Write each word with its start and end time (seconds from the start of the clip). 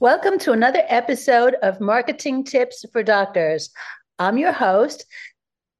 Welcome 0.00 0.38
to 0.40 0.52
another 0.52 0.82
episode 0.88 1.54
of 1.62 1.80
Marketing 1.80 2.44
Tips 2.44 2.84
for 2.92 3.02
Doctors. 3.02 3.70
I'm 4.18 4.38
your 4.38 4.52
host, 4.52 5.04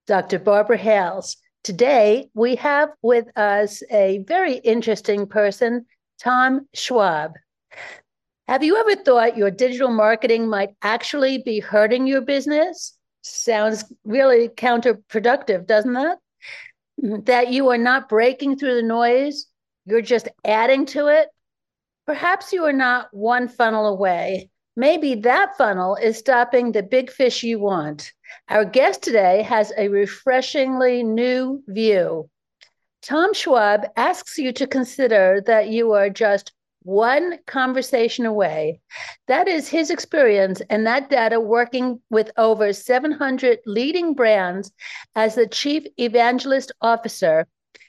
Dr. 0.06 0.38
Barbara 0.38 0.76
Hales. 0.76 1.36
Today, 1.64 2.28
we 2.34 2.56
have 2.56 2.90
with 3.02 3.26
us 3.36 3.82
a 3.90 4.24
very 4.28 4.54
interesting 4.54 5.26
person, 5.26 5.86
Tom 6.22 6.68
Schwab. 6.74 7.32
Have 8.46 8.62
you 8.62 8.76
ever 8.76 9.02
thought 9.02 9.36
your 9.36 9.50
digital 9.50 9.90
marketing 9.90 10.48
might 10.48 10.70
actually 10.82 11.38
be 11.38 11.60
hurting 11.60 12.06
your 12.06 12.20
business? 12.20 12.96
Sounds 13.22 13.84
really 14.04 14.48
counterproductive, 14.48 15.66
doesn't 15.66 15.94
that? 15.94 16.18
That 17.26 17.52
you 17.52 17.70
are 17.70 17.78
not 17.78 18.08
breaking 18.08 18.58
through 18.58 18.76
the 18.76 18.82
noise, 18.82 19.46
you're 19.86 20.02
just 20.02 20.28
adding 20.44 20.86
to 20.86 21.08
it 21.08 21.28
Perhaps 22.10 22.52
you 22.52 22.64
are 22.64 22.72
not 22.72 23.06
one 23.12 23.46
funnel 23.46 23.86
away. 23.86 24.50
Maybe 24.74 25.14
that 25.14 25.56
funnel 25.56 25.94
is 25.94 26.18
stopping 26.18 26.72
the 26.72 26.82
big 26.82 27.08
fish 27.08 27.44
you 27.44 27.60
want. 27.60 28.12
Our 28.48 28.64
guest 28.64 29.04
today 29.04 29.42
has 29.42 29.72
a 29.78 29.86
refreshingly 29.86 31.04
new 31.04 31.62
view. 31.68 32.28
Tom 33.00 33.32
Schwab 33.32 33.86
asks 33.96 34.38
you 34.38 34.50
to 34.54 34.66
consider 34.66 35.40
that 35.46 35.68
you 35.68 35.92
are 35.92 36.10
just 36.10 36.50
one 36.82 37.38
conversation 37.46 38.26
away. 38.26 38.80
That 39.28 39.46
is 39.46 39.68
his 39.68 39.88
experience 39.88 40.60
and 40.68 40.84
that 40.88 41.10
data 41.10 41.38
working 41.38 42.00
with 42.10 42.32
over 42.36 42.72
700 42.72 43.60
leading 43.66 44.14
brands 44.14 44.72
as 45.14 45.36
the 45.36 45.46
chief 45.46 45.86
evangelist 45.96 46.72
officer 46.80 47.46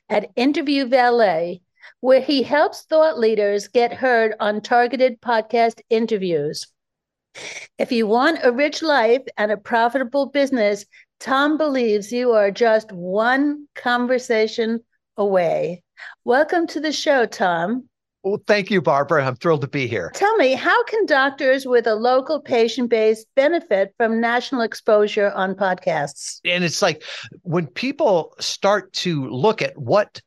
at 0.10 0.30
Interview 0.36 0.86
Valet, 0.86 1.64
where 2.02 2.22
he 2.22 2.42
helps 2.42 2.82
thought 2.82 3.20
leaders 3.20 3.68
get 3.68 3.94
heard 3.94 4.34
on 4.40 4.60
targeted 4.60 5.22
podcast 5.22 5.82
interviews. 5.90 6.66
If 7.78 7.92
you 7.92 8.08
want 8.08 8.40
a 8.44 8.52
rich 8.52 8.82
life 8.82 9.22
and 9.38 9.52
a 9.52 9.58
profitable 9.58 10.26
business, 10.26 10.86
Tom 11.20 11.58
believes 11.58 12.12
you 12.12 12.32
are 12.32 12.50
just 12.50 12.92
one 12.92 13.68
conversation 13.76 14.80
away. 15.16 15.84
Welcome 16.26 16.66
to 16.68 16.80
the 16.80 16.92
show, 16.92 17.28
Tom. 17.28 17.88
Well, 18.24 18.42
thank 18.48 18.72
you, 18.72 18.82
Barbara. 18.82 19.26
I'm 19.26 19.36
thrilled 19.36 19.62
to 19.62 19.68
be 19.68 19.88
here. 19.88 20.12
Tell 20.16 20.36
me, 20.38 20.54
how 20.54 20.84
can 20.86 21.06
doctors 21.06 21.68
with 21.68 21.86
a 21.86 21.96
local 21.96 22.42
patient 22.42 22.90
base 22.90 23.26
benefit 23.36 23.94
from 23.98 24.20
national 24.20 24.62
exposure 24.62 25.32
on 25.32 25.54
podcasts? 25.54 26.40
And 26.46 26.64
it's 26.64 26.82
like 26.82 27.04
when 27.44 27.68
people 27.68 28.36
start 28.40 28.92
to 28.94 29.28
look 29.30 29.62
at 29.62 29.78
what 29.78 30.22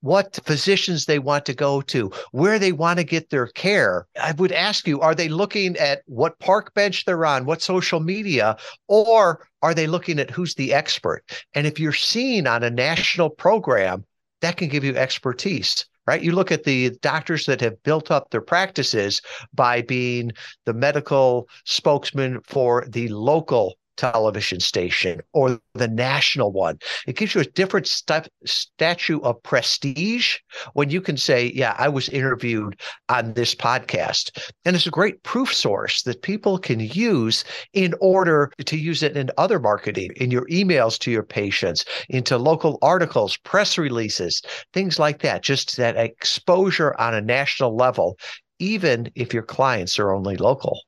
what 0.00 0.38
physicians 0.44 1.06
they 1.06 1.18
want 1.18 1.44
to 1.46 1.54
go 1.54 1.80
to, 1.82 2.10
where 2.32 2.58
they 2.58 2.72
want 2.72 2.98
to 2.98 3.04
get 3.04 3.30
their 3.30 3.46
care. 3.48 4.06
I 4.20 4.32
would 4.32 4.52
ask 4.52 4.86
you, 4.86 5.00
are 5.00 5.14
they 5.14 5.28
looking 5.28 5.76
at 5.76 6.02
what 6.06 6.38
park 6.38 6.74
bench 6.74 7.04
they're 7.04 7.26
on, 7.26 7.46
what 7.46 7.62
social 7.62 8.00
media, 8.00 8.56
or 8.86 9.46
are 9.62 9.74
they 9.74 9.86
looking 9.86 10.18
at 10.18 10.30
who's 10.30 10.54
the 10.54 10.72
expert? 10.72 11.24
And 11.54 11.66
if 11.66 11.80
you're 11.80 11.92
seen 11.92 12.46
on 12.46 12.62
a 12.62 12.70
national 12.70 13.30
program, 13.30 14.04
that 14.40 14.56
can 14.56 14.68
give 14.68 14.84
you 14.84 14.96
expertise 14.96 15.84
right? 16.08 16.22
You 16.22 16.32
look 16.32 16.50
at 16.50 16.64
the 16.64 16.96
doctors 17.02 17.44
that 17.44 17.60
have 17.60 17.82
built 17.82 18.10
up 18.10 18.30
their 18.30 18.40
practices 18.40 19.20
by 19.52 19.82
being 19.82 20.32
the 20.64 20.72
medical 20.72 21.50
spokesman 21.66 22.40
for 22.46 22.86
the 22.88 23.08
local 23.08 23.74
television 23.98 24.60
station 24.60 25.20
or 25.34 25.60
the 25.74 25.88
national 25.88 26.52
one. 26.52 26.78
It 27.06 27.16
gives 27.16 27.34
you 27.34 27.42
a 27.42 27.44
different 27.44 27.86
st- 27.86 28.28
statue 28.46 29.20
of 29.20 29.42
prestige 29.42 30.38
when 30.72 30.88
you 30.90 31.00
can 31.02 31.16
say, 31.16 31.52
Yeah, 31.54 31.74
I 31.78 31.88
was 31.88 32.08
interviewed 32.08 32.80
on 33.08 33.34
this 33.34 33.54
podcast. 33.54 34.30
And 34.64 34.74
it's 34.74 34.86
a 34.86 34.90
great 34.90 35.22
proof 35.22 35.52
source 35.52 36.02
that 36.02 36.22
people 36.22 36.58
can 36.58 36.80
use 36.80 37.44
in 37.74 37.94
order 38.00 38.50
to 38.64 38.76
use 38.76 39.02
it 39.02 39.16
in 39.16 39.30
other 39.36 39.58
marketing, 39.58 40.10
in 40.16 40.30
your 40.30 40.46
emails 40.46 40.98
to 41.00 41.10
your 41.10 41.22
patients, 41.22 41.84
into 42.08 42.38
local 42.38 42.78
articles, 42.80 43.36
press 43.38 43.76
releases, 43.76 44.42
things 44.72 44.98
like 44.98 45.20
that. 45.22 45.42
Just 45.42 45.76
that 45.76 45.96
exposure 45.96 46.98
on 46.98 47.14
a 47.14 47.20
national 47.20 47.76
level, 47.76 48.18
even 48.58 49.10
if 49.14 49.34
your 49.34 49.42
clients 49.42 49.98
are 49.98 50.12
only 50.14 50.36
local. 50.36 50.80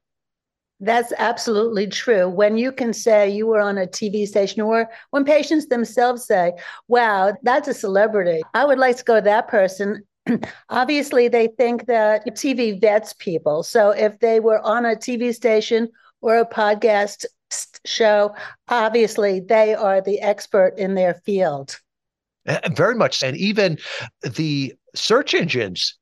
That's 0.81 1.13
absolutely 1.19 1.87
true. 1.87 2.29
When 2.29 2.57
you 2.57 2.73
can 2.73 2.95
say 2.95 3.29
you 3.29 3.47
were 3.47 3.61
on 3.61 3.77
a 3.77 3.87
TV 3.87 4.27
station, 4.27 4.63
or 4.63 4.89
when 5.11 5.25
patients 5.25 5.67
themselves 5.67 6.27
say, 6.27 6.55
wow, 6.89 7.35
that's 7.43 7.69
a 7.69 7.75
celebrity, 7.75 8.41
I 8.55 8.65
would 8.65 8.79
like 8.79 8.97
to 8.97 9.05
go 9.05 9.17
to 9.17 9.21
that 9.21 9.49
person. 9.49 10.03
Obviously, 10.71 11.29
they 11.29 11.49
think 11.49 11.87
that 11.87 12.27
TV 12.29 12.81
vets 12.81 13.13
people. 13.13 13.63
So 13.63 13.91
if 13.91 14.19
they 14.21 14.41
were 14.41 14.61
on 14.61 14.87
a 14.87 14.97
TV 14.97 15.35
station 15.35 15.91
or 16.23 16.39
a 16.39 16.47
podcast 16.47 17.27
show, 17.85 18.35
obviously 18.69 19.41
they 19.41 19.75
are 19.75 20.01
the 20.01 20.21
expert 20.21 20.79
in 20.79 20.95
their 20.95 21.15
field. 21.15 21.81
Eh, 22.47 22.69
very 22.75 22.95
much. 22.95 23.23
And 23.23 23.37
even 23.37 23.79
the 24.23 24.75
search 24.95 25.35
engines 25.35 25.99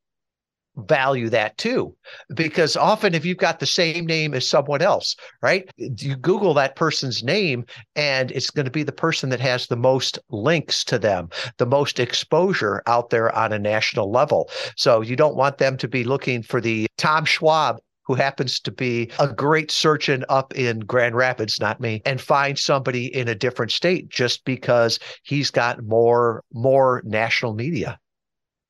value 0.86 1.28
that 1.28 1.56
too 1.58 1.94
because 2.34 2.76
often 2.76 3.14
if 3.14 3.24
you've 3.24 3.38
got 3.38 3.58
the 3.58 3.66
same 3.66 4.06
name 4.06 4.34
as 4.34 4.48
someone 4.48 4.82
else 4.82 5.16
right 5.42 5.70
you 5.76 6.16
google 6.16 6.54
that 6.54 6.76
person's 6.76 7.22
name 7.22 7.64
and 7.96 8.30
it's 8.32 8.50
going 8.50 8.64
to 8.64 8.70
be 8.70 8.82
the 8.82 8.92
person 8.92 9.30
that 9.30 9.40
has 9.40 9.66
the 9.66 9.76
most 9.76 10.18
links 10.30 10.84
to 10.84 10.98
them 10.98 11.28
the 11.58 11.66
most 11.66 11.98
exposure 11.98 12.82
out 12.86 13.10
there 13.10 13.34
on 13.34 13.52
a 13.52 13.58
national 13.58 14.10
level 14.10 14.48
so 14.76 15.00
you 15.00 15.16
don't 15.16 15.36
want 15.36 15.58
them 15.58 15.76
to 15.76 15.88
be 15.88 16.04
looking 16.04 16.42
for 16.42 16.60
the 16.60 16.86
tom 16.96 17.24
schwab 17.24 17.78
who 18.08 18.14
happens 18.14 18.58
to 18.58 18.72
be 18.72 19.10
a 19.20 19.28
great 19.28 19.70
surgeon 19.70 20.24
up 20.30 20.56
in 20.56 20.80
Grand 20.80 21.14
Rapids, 21.14 21.60
not 21.60 21.78
me, 21.78 22.00
and 22.06 22.18
find 22.18 22.58
somebody 22.58 23.14
in 23.14 23.28
a 23.28 23.34
different 23.34 23.70
state 23.70 24.08
just 24.08 24.46
because 24.46 24.98
he's 25.24 25.50
got 25.50 25.84
more 25.84 26.42
more 26.54 27.02
national 27.04 27.52
media. 27.52 27.98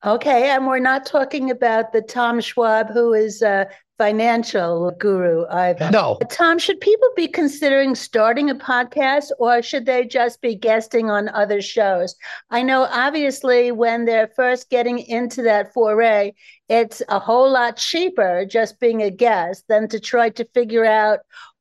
Okay, 0.05 0.49
and 0.49 0.65
we're 0.65 0.79
not 0.79 1.05
talking 1.05 1.51
about 1.51 1.91
the 1.91 2.01
Tom 2.01 2.39
Schwab, 2.39 2.89
who 2.89 3.13
is 3.13 3.41
a 3.41 3.67
financial 3.97 4.91
guru 4.91 5.45
either. 5.49 5.91
No. 5.91 6.17
Tom, 6.31 6.57
should 6.57 6.79
people 6.79 7.09
be 7.17 7.27
considering 7.27 7.95
starting 7.95 8.49
a 8.49 8.55
podcast 8.55 9.29
or 9.39 9.61
should 9.61 9.85
they 9.85 10.05
just 10.05 10.41
be 10.41 10.55
guesting 10.55 11.09
on 11.09 11.27
other 11.29 11.61
shows? 11.61 12.15
I 12.49 12.63
know, 12.63 12.87
obviously, 12.89 13.73
when 13.73 14.05
they're 14.05 14.31
first 14.37 14.69
getting 14.69 14.99
into 14.99 15.41
that 15.41 15.73
foray, 15.73 16.31
it's 16.69 17.01
a 17.09 17.19
whole 17.19 17.51
lot 17.51 17.75
cheaper 17.75 18.45
just 18.45 18.79
being 18.79 19.03
a 19.03 19.11
guest 19.11 19.65
than 19.67 19.89
to 19.89 19.99
try 19.99 20.29
to 20.29 20.45
figure 20.53 20.85
out 20.85 21.19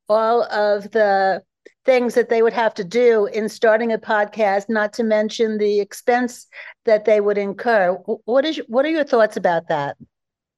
all 0.08 0.44
of 0.44 0.92
the 0.92 1.42
things 1.88 2.12
that 2.12 2.28
they 2.28 2.42
would 2.42 2.52
have 2.52 2.74
to 2.74 2.84
do 2.84 3.24
in 3.32 3.48
starting 3.48 3.94
a 3.94 3.98
podcast, 3.98 4.68
not 4.68 4.92
to 4.92 5.02
mention 5.02 5.56
the 5.56 5.80
expense 5.80 6.46
that 6.84 7.06
they 7.06 7.18
would 7.18 7.38
incur. 7.38 7.94
What 8.26 8.44
is 8.44 8.60
what 8.68 8.84
are 8.84 8.90
your 8.90 9.04
thoughts 9.04 9.38
about 9.38 9.68
that? 9.68 9.96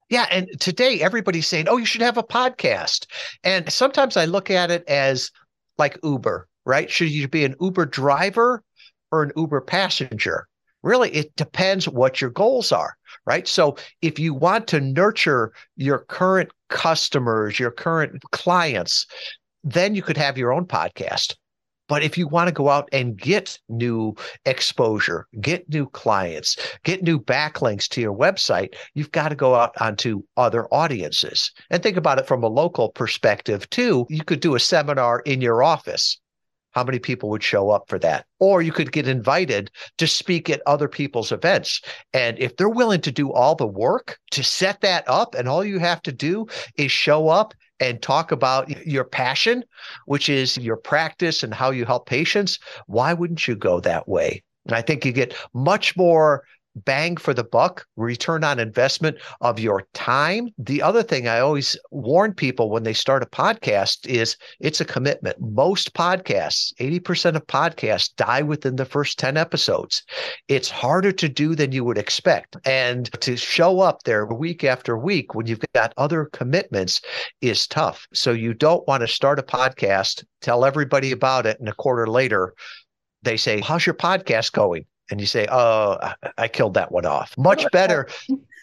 Yeah, 0.09 0.27
and 0.33 0.49
today 0.59 1.01
everybody's 1.01 1.47
saying, 1.47 1.69
"Oh, 1.69 1.77
you 1.77 1.85
should 1.85 2.01
have 2.01 2.19
a 2.19 2.25
podcast." 2.25 3.07
And 3.45 3.73
sometimes 3.73 4.17
I 4.17 4.25
look 4.25 4.51
at 4.51 4.73
it 4.73 4.83
as 4.89 5.31
like 5.79 6.01
Uber, 6.03 6.49
right? 6.67 6.91
Should 6.91 7.11
you 7.11 7.29
be 7.29 7.45
an 7.45 7.55
Uber 7.61 7.87
driver 7.87 8.65
or 9.13 9.23
an 9.23 9.31
Uber 9.37 9.61
passenger? 9.61 10.49
Really, 10.83 11.11
it 11.11 11.37
depends 11.37 11.89
what 11.89 12.21
your 12.21 12.31
goals 12.31 12.73
are, 12.73 12.97
right? 13.25 13.47
So, 13.47 13.77
if 14.03 14.19
you 14.19 14.35
want 14.35 14.67
to 14.69 14.81
nurture 14.81 15.53
your 15.77 16.01
current 16.01 16.51
customers, 16.71 17.61
your 17.61 17.71
current 17.71 18.21
clients, 18.33 19.07
then 19.65 19.95
you 19.95 20.03
could 20.03 20.17
have 20.17 20.39
your 20.39 20.53
own 20.53 20.67
podcast. 20.67 21.37
But 21.89 22.05
if 22.05 22.17
you 22.17 22.29
want 22.29 22.47
to 22.47 22.55
go 22.55 22.69
out 22.69 22.89
and 22.93 23.17
get 23.17 23.59
new 23.69 24.15
exposure, 24.45 25.27
get 25.41 25.69
new 25.69 25.89
clients, 25.89 26.57
get 26.85 27.03
new 27.03 27.19
backlinks 27.19 27.89
to 27.89 28.01
your 28.01 28.17
website, 28.17 28.75
you've 28.95 29.11
got 29.11 29.31
to 29.31 29.35
go 29.35 29.57
out 29.57 29.73
onto 29.81 30.23
other 30.37 30.67
audiences. 30.73 31.51
And 31.69 31.83
think 31.83 31.97
about 31.97 32.21
it 32.21 32.29
from 32.29 32.45
a 32.45 32.49
local 32.49 32.91
perspective 32.91 33.69
too. 33.71 34.07
You 34.09 34.23
could 34.23 34.39
do 34.39 34.55
a 34.55 34.61
seminar 34.61 35.19
in 35.27 35.41
your 35.41 35.65
office 35.65 36.21
how 36.73 36.85
many 36.85 36.99
people 36.99 37.29
would 37.31 37.43
show 37.43 37.71
up 37.71 37.89
for 37.89 37.99
that. 37.99 38.27
Or 38.39 38.63
you 38.63 38.73
could 38.73 38.93
get 38.93 39.09
invited 39.09 39.71
to 39.99 40.07
speak 40.07 40.49
at 40.49 40.63
other 40.67 40.89
people's 40.89 41.33
events. 41.33 41.81
And 42.13 42.39
if 42.39 42.57
they're 42.57 42.69
willing 42.69 43.01
to 43.01 43.11
do 43.11 43.33
all 43.33 43.55
the 43.55 43.67
work 43.67 44.19
to 44.31 44.45
set 44.45 44.81
that 44.83 45.03
up, 45.09 45.35
and 45.35 45.49
all 45.49 45.65
you 45.65 45.79
have 45.79 46.03
to 46.03 46.13
do 46.13 46.47
is 46.77 46.93
show 46.93 47.29
up 47.29 47.55
and 47.81 48.01
talk 48.03 48.31
about 48.31 48.87
your 48.87 49.05
passion, 49.05 49.65
which 50.07 50.29
is 50.29 50.59
your 50.59 50.77
practice 50.77 51.43
and 51.43 51.53
how 51.53 51.71
you 51.71 51.85
help 51.85 52.07
patients, 52.07 52.59
why 52.87 53.13
wouldn't 53.13 53.49
you 53.49 53.57
go 53.57 53.81
that 53.81 54.09
way? 54.09 54.43
And 54.67 54.75
I 54.75 54.83
think 54.83 55.05
you 55.05 55.13
get 55.13 55.35
much 55.55 55.97
more 55.97 56.45
bang 56.85 57.17
for 57.17 57.35
the 57.35 57.45
buck, 57.45 57.87
return 57.97 58.45
on 58.45 58.59
investment 58.59 59.17
of 59.41 59.59
your 59.59 59.87
time. 59.95 60.49
The 60.59 60.83
other 60.83 61.03
thing 61.03 61.29
I 61.29 61.41
always 61.41 61.77
warn 61.91 62.35
people 62.35 62.71
when 62.71 62.83
they 62.83 62.93
start 62.93 63.23
a 63.23 63.27
podcast 63.27 64.07
is 64.07 64.37
it's 64.61 64.81
a 64.81 64.85
commitment. 64.85 65.37
Most 65.41 65.95
podcasts, 65.95 66.73
80% 66.81 67.37
of 67.37 67.47
podcasts 67.47 68.15
die 68.17 68.43
within 68.43 68.77
the 68.77 68.85
first 68.85 69.19
10 69.19 69.37
episodes. 69.37 70.03
It's 70.49 70.71
harder 70.71 71.13
to 71.13 71.29
do 71.29 71.55
than 71.55 71.73
you 71.73 71.85
would 71.85 71.99
expect. 71.99 72.57
And 72.65 73.11
to 73.21 73.37
show 73.37 73.81
up 73.81 74.03
there 74.05 74.27
week 74.27 74.65
after 74.65 74.97
week 74.97 75.35
when 75.35 75.47
you've 75.47 75.65
got 75.75 75.95
other 75.97 76.27
commitments 76.33 77.01
is 77.41 77.67
tough. 77.67 78.07
So 78.13 78.33
you 78.33 78.55
don't 78.55 78.87
want 78.87 79.03
to 79.03 79.09
start 79.09 79.39
a 79.39 79.43
podcast, 79.43 80.25
tell 80.41 80.65
everybody 80.65 81.13
about 81.13 81.47
it, 81.47 81.59
and 81.61 81.69
a 81.69 81.75
quarter 81.75 82.07
later, 82.07 82.55
they 83.23 83.37
say, 83.37 83.61
How's 83.61 83.87
your 83.87 83.95
podcast 83.95 84.53
going? 84.53 84.85
And 85.11 85.21
you 85.21 85.27
say, 85.27 85.47
"Oh, 85.51 85.99
I 86.39 86.49
killed 86.49 86.75
that 86.75 86.93
one 86.93 87.07
off." 87.07 87.37
Much 87.37 87.65
better, 87.73 88.09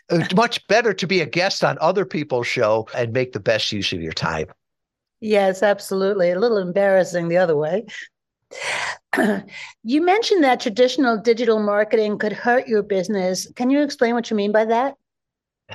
uh, 0.10 0.26
much 0.36 0.66
better 0.68 0.94
to 0.94 1.08
be 1.08 1.22
a 1.22 1.26
guest 1.26 1.64
on 1.64 1.78
other 1.80 2.06
people's 2.06 2.48
show 2.48 2.88
and 2.96 3.14
make 3.14 3.34
the 3.34 3.40
best 3.40 3.72
use 3.72 3.92
of 3.94 4.02
your 4.02 4.14
time. 4.14 4.48
Yes, 5.20 5.64
absolutely. 5.64 6.32
A 6.32 6.40
little 6.40 6.58
embarrassing 6.58 7.28
the 7.28 7.38
other 7.38 7.56
way. 7.56 7.86
you 9.84 10.02
mentioned 10.02 10.44
that 10.44 10.60
traditional 10.60 11.18
digital 11.18 11.60
marketing 11.60 12.18
could 12.18 12.34
hurt 12.34 12.68
your 12.68 12.84
business. 12.84 13.52
Can 13.56 13.70
you 13.70 13.82
explain 13.82 14.14
what 14.14 14.30
you 14.30 14.38
mean 14.38 14.52
by 14.52 14.66
that? 14.66 14.96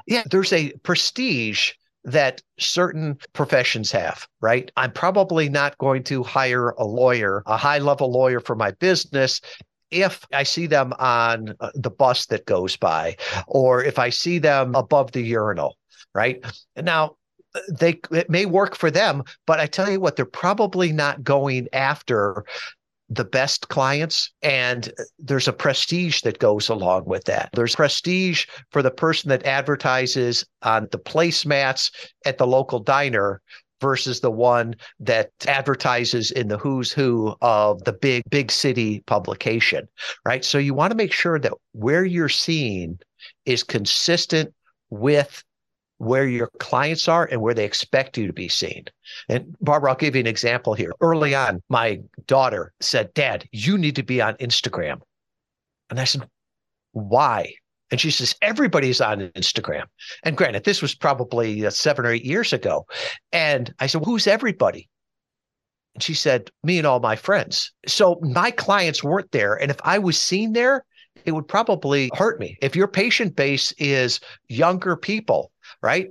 Yeah, 0.07 0.23
there's 0.31 0.53
a 0.53 0.73
prestige 0.83 1.73
that 2.05 2.43
certain 2.59 3.19
professions 3.33 3.93
have, 3.93 4.27
right? 4.41 4.71
I'm 4.77 4.93
probably 4.93 5.49
not 5.49 5.79
going 5.79 6.03
to 6.05 6.23
hire 6.23 6.71
a 6.71 6.85
lawyer, 6.85 7.43
a 7.47 7.57
high 7.57 7.79
level 7.79 8.11
lawyer 8.11 8.41
for 8.41 8.57
my 8.57 8.73
business 8.73 9.41
if 9.93 10.27
I 10.33 10.43
see 10.43 10.67
them 10.67 10.93
on 10.99 11.55
uh, 11.61 11.71
the 11.75 11.91
bus 11.91 12.27
that 12.27 12.47
goes 12.47 12.77
by, 12.77 13.17
or 13.47 13.85
if 13.85 13.99
I 13.99 14.11
see 14.11 14.39
them 14.39 14.75
above 14.75 15.13
the 15.13 15.23
urinal, 15.23 15.77
right? 16.15 16.45
Now, 16.77 17.17
they 17.71 18.01
it 18.11 18.31
may 18.31 18.47
work 18.47 18.75
for 18.75 18.91
them, 18.91 19.23
but 19.47 19.61
I 19.61 19.67
tell 19.67 19.91
you 19.91 20.01
what, 20.01 20.17
they're 20.17 20.25
probably 20.25 20.93
not 20.93 21.23
going 21.23 21.69
after 21.73 22.45
the 23.11 23.25
best 23.25 23.69
clients 23.69 24.33
and 24.41 24.91
there's 25.19 25.49
a 25.49 25.53
prestige 25.53 26.23
that 26.23 26.39
goes 26.39 26.71
along 26.71 27.05
with 27.05 27.25
that 27.25 27.51
there's 27.53 27.75
prestige 27.75 28.47
for 28.71 28.81
the 28.81 28.91
person 28.91 29.29
that 29.29 29.45
advertises 29.45 30.47
on 30.63 30.89
the 30.93 30.99
placemats 30.99 31.91
at 32.25 32.39
the 32.39 32.47
local 32.47 32.79
diner 32.79 33.43
versus 33.83 34.21
the 34.21 34.31
one 34.31 34.75
that 34.99 35.31
advertises 35.47 36.31
in 36.31 36.49
the 36.49 36.57
who's 36.57 36.91
who 36.91 37.37
of 37.43 37.85
the 37.85 37.93
big 37.93 38.23
big 38.31 38.51
city 38.51 39.03
publication 39.07 39.87
right 40.25 40.45
so 40.45 40.57
you 40.57 40.73
want 40.73 40.91
to 40.91 40.97
make 40.97 41.13
sure 41.13 41.39
that 41.39 41.53
where 41.73 42.05
you're 42.05 42.31
seen 42.31 42.99
is 43.45 43.63
consistent 43.63 44.55
with 44.89 45.45
where 46.03 46.27
your 46.27 46.51
clients 46.59 47.07
are 47.07 47.29
and 47.31 47.41
where 47.41 47.55
they 47.55 47.65
expect 47.65 48.19
you 48.19 48.27
to 48.27 48.33
be 48.33 48.49
seen. 48.49 48.85
And 49.29 49.55
Barbara, 49.61 49.91
I'll 49.91 49.97
give 49.97 50.17
you 50.17 50.21
an 50.21 50.27
example 50.27 50.75
here. 50.75 50.93
Early 51.01 51.33
on, 51.33 51.63
my 51.69 52.01
daughter 52.27 52.73
said, 52.81 53.15
Dad, 53.15 53.49
you 53.53 53.79
need 53.79 53.95
to 53.97 54.03
be 54.03 54.21
on 54.21 54.35
Instagram. 54.35 55.01
And 55.91 56.01
I 56.01 56.05
said, 56.05 56.29
Why? 56.91 57.55
And 57.93 58.01
she 58.01 58.11
says, 58.11 58.35
everybody's 58.43 59.01
on 59.01 59.21
Instagram. 59.37 59.85
And 60.25 60.37
granted, 60.37 60.65
this 60.65 60.83
was 60.83 60.95
probably 60.95 61.65
uh, 61.65 61.71
seven 61.71 62.07
or 62.07 62.11
eight 62.11 62.25
years 62.25 62.53
ago. 62.53 62.87
And 63.31 63.73
I 63.79 63.87
said, 63.87 64.03
who's 64.05 64.27
everybody? 64.27 64.89
And 65.95 66.03
she 66.03 66.15
said, 66.15 66.51
me 66.65 66.79
and 66.79 66.87
all 66.87 67.01
my 67.01 67.17
friends. 67.17 67.71
So 67.87 68.19
my 68.23 68.51
clients 68.51 69.05
weren't 69.05 69.31
there. 69.31 69.55
And 69.55 69.71
if 69.71 69.77
I 69.85 69.99
was 69.99 70.19
seen 70.19 70.55
there, 70.55 70.85
it 71.27 71.33
would 71.33 71.47
probably 71.47 72.11
hurt 72.15 72.41
me. 72.41 72.57
If 72.63 72.75
your 72.75 72.89
patient 72.89 73.37
base 73.37 73.73
is 73.73 74.19
younger 74.49 74.97
people, 74.97 75.53
right? 75.83 76.09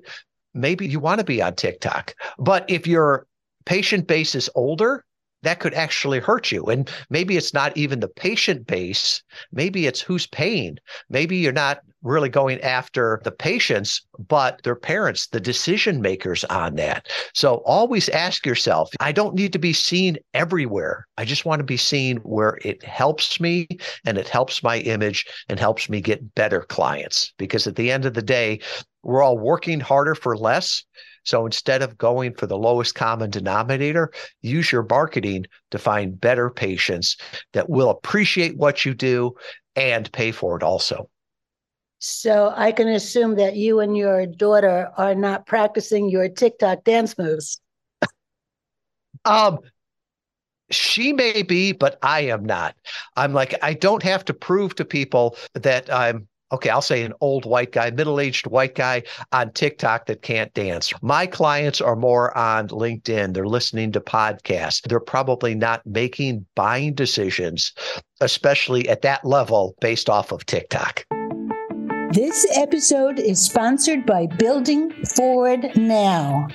Maybe 0.54 0.88
you 0.88 1.00
want 1.00 1.19
to 1.19 1.25
be 1.25 1.42
on 1.42 1.56
TikTok. 1.56 2.13
But 2.38 2.63
if 2.69 2.86
your 2.86 3.25
patient 3.66 4.07
base 4.07 4.36
is 4.36 4.51
older, 4.54 5.04
that 5.44 5.60
could 5.60 5.74
actually 5.74 6.20
hurt 6.20 6.52
you. 6.52 6.66
And 6.66 6.90
maybe 7.10 7.38
it's 7.38 7.54
not 7.54 7.76
even 7.76 8.00
the 8.00 8.08
patient 8.08 8.68
base, 8.68 9.24
maybe 9.52 9.88
it's 9.88 10.02
who's 10.02 10.28
paying. 10.28 10.78
Maybe 11.10 11.38
you're 11.38 11.52
not 11.52 11.80
really 12.04 12.30
going 12.30 12.60
after 12.62 13.22
the 13.24 13.32
patients, 13.32 14.02
but 14.28 14.62
their 14.64 14.76
parents, 14.76 15.28
the 15.28 15.40
decision 15.40 16.02
makers 16.02 16.44
on 16.46 16.76
that. 16.76 17.08
So 17.34 17.56
always 17.66 18.10
ask 18.10 18.46
yourself 18.46 18.90
I 19.00 19.12
don't 19.12 19.36
need 19.36 19.54
to 19.54 19.60
be 19.60 19.74
seen 19.74 20.18
everywhere. 20.34 21.08
I 21.18 21.26
just 21.26 21.46
want 21.46 21.60
to 21.60 21.66
be 21.66 21.78
seen 21.78 22.18
where 22.18 22.58
it 22.64 22.84
helps 22.84 23.40
me 23.40 23.68
and 24.06 24.18
it 24.18 24.28
helps 24.28 24.64
my 24.64 24.80
image 24.80 25.26
and 25.50 25.60
helps 25.60 25.90
me 25.90 26.02
get 26.02 26.34
better 26.36 26.62
clients. 26.62 27.34
Because 27.38 27.68
at 27.68 27.76
the 27.76 27.92
end 27.92 28.06
of 28.06 28.14
the 28.14 28.22
day, 28.22 28.60
we're 29.04 29.22
all 29.22 29.38
working 29.38 29.80
harder 29.80 30.16
for 30.16 30.38
less. 30.38 30.84
So 31.24 31.46
instead 31.46 31.82
of 31.82 31.98
going 31.98 32.34
for 32.34 32.48
the 32.48 32.58
lowest 32.58 32.96
common 32.96 33.30
denominator, 33.30 34.12
use 34.42 34.72
your 34.72 34.86
marketing 34.90 35.46
to 35.72 35.78
find 35.78 36.20
better 36.20 36.50
patients 36.50 37.18
that 37.54 37.70
will 37.70 37.90
appreciate 37.90 38.58
what 38.58 38.86
you 38.86 38.94
do 38.94 39.36
and 39.76 40.12
pay 40.12 40.32
for 40.32 40.58
it 40.58 40.64
also. 40.64 41.10
So 42.00 42.52
I 42.56 42.72
can 42.72 42.88
assume 42.88 43.36
that 43.36 43.56
you 43.56 43.80
and 43.80 43.96
your 43.96 44.26
daughter 44.26 44.90
are 44.98 45.14
not 45.14 45.46
practicing 45.46 46.10
your 46.10 46.30
TikTok 46.30 46.84
dance 46.84 47.18
moves. 47.18 47.62
um 49.26 49.60
she 50.72 51.12
may 51.12 51.44
be, 51.44 51.74
but 51.74 52.00
I 52.02 52.22
am 52.22 52.46
not. 52.46 52.76
I'm 53.18 53.34
like, 53.34 53.54
I 53.62 53.74
don't 53.74 54.04
have 54.04 54.24
to 54.26 54.34
prove 54.34 54.74
to 54.76 54.86
people 54.86 55.36
that 55.54 55.94
I'm 55.94 56.28
okay, 56.51 56.69
I'll 56.69 56.81
say 56.81 57.03
an 57.03 57.13
old 57.21 57.45
white 57.45 57.71
guy, 57.71 57.92
middle 57.92 58.19
aged 58.19 58.48
white 58.48 58.75
guy 58.75 59.03
on 59.31 59.51
TikTok 59.51 60.06
that 60.07 60.21
can't 60.21 60.53
dance. 60.53 60.92
My 61.01 61.25
clients 61.25 61.81
are 61.81 61.95
more 61.95 62.36
on 62.38 62.68
LinkedIn. 62.69 63.33
They're 63.33 63.48
listening 63.48 63.92
to 63.94 64.01
podcasts. 64.01 64.81
They're 64.88 65.00
probably 65.00 65.56
not 65.56 65.86
making 65.86 66.45
buying 66.56 66.94
decisions, 66.94 67.74
especially 68.19 68.88
at 68.89 69.01
that 69.03 69.25
level, 69.25 69.75
based 69.81 70.09
off 70.09 70.31
of 70.31 70.45
TikTok. 70.45 71.06
This 72.13 72.45
episode 72.57 73.19
is 73.19 73.42
sponsored 73.42 74.06
by 74.06 74.25
Building 74.25 74.92
Forward 75.06 75.72
Now. 75.77 76.48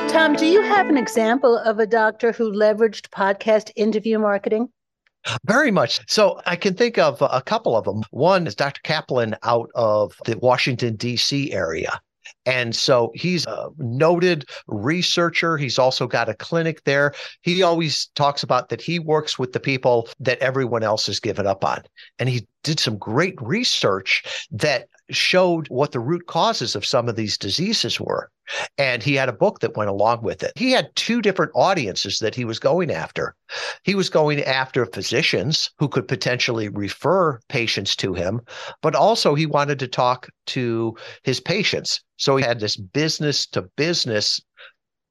Tom, 0.07 0.35
do 0.35 0.45
you 0.45 0.61
have 0.61 0.87
an 0.87 0.97
example 0.97 1.57
of 1.57 1.79
a 1.79 1.87
doctor 1.87 2.31
who 2.31 2.51
leveraged 2.51 3.09
podcast 3.09 3.71
interview 3.75 4.19
marketing? 4.19 4.69
Very 5.45 5.71
much. 5.71 5.99
So 6.07 6.39
I 6.45 6.57
can 6.57 6.75
think 6.75 6.99
of 6.99 7.17
a 7.23 7.41
couple 7.41 7.75
of 7.75 7.85
them. 7.85 8.03
One 8.11 8.45
is 8.45 8.53
Dr. 8.53 8.81
Kaplan 8.83 9.35
out 9.41 9.71
of 9.73 10.13
the 10.25 10.37
Washington, 10.37 10.95
D.C. 10.95 11.51
area. 11.51 11.99
And 12.45 12.75
so 12.75 13.11
he's 13.15 13.45
a 13.47 13.69
noted 13.77 14.45
researcher. 14.67 15.57
He's 15.57 15.79
also 15.79 16.05
got 16.05 16.29
a 16.29 16.35
clinic 16.35 16.83
there. 16.83 17.13
He 17.41 17.63
always 17.63 18.07
talks 18.15 18.43
about 18.43 18.69
that 18.69 18.81
he 18.81 18.99
works 18.99 19.39
with 19.39 19.53
the 19.53 19.59
people 19.59 20.07
that 20.19 20.37
everyone 20.37 20.83
else 20.83 21.07
has 21.07 21.19
given 21.19 21.47
up 21.47 21.65
on. 21.65 21.81
And 22.19 22.29
he 22.29 22.45
did 22.63 22.79
some 22.79 22.97
great 22.97 23.41
research 23.41 24.23
that 24.51 24.87
showed 25.09 25.67
what 25.69 25.91
the 25.91 25.99
root 25.99 26.27
causes 26.27 26.75
of 26.75 26.85
some 26.85 27.07
of 27.07 27.15
these 27.15 27.37
diseases 27.37 27.99
were. 27.99 28.29
And 28.77 29.03
he 29.03 29.15
had 29.15 29.29
a 29.29 29.33
book 29.33 29.59
that 29.59 29.75
went 29.75 29.89
along 29.89 30.21
with 30.21 30.43
it. 30.43 30.53
He 30.55 30.71
had 30.71 30.95
two 30.95 31.21
different 31.21 31.51
audiences 31.55 32.19
that 32.19 32.35
he 32.35 32.45
was 32.45 32.59
going 32.59 32.91
after. 32.91 33.35
He 33.83 33.95
was 33.95 34.09
going 34.09 34.41
after 34.43 34.85
physicians 34.85 35.69
who 35.79 35.89
could 35.89 36.07
potentially 36.07 36.69
refer 36.69 37.39
patients 37.49 37.95
to 37.97 38.13
him, 38.13 38.41
but 38.81 38.95
also 38.95 39.35
he 39.35 39.45
wanted 39.45 39.79
to 39.79 39.87
talk 39.87 40.29
to 40.47 40.95
his 41.23 41.39
patients. 41.39 42.01
So 42.17 42.37
he 42.37 42.43
had 42.43 42.59
this 42.59 42.77
business 42.77 43.45
to 43.47 43.63
business 43.75 44.39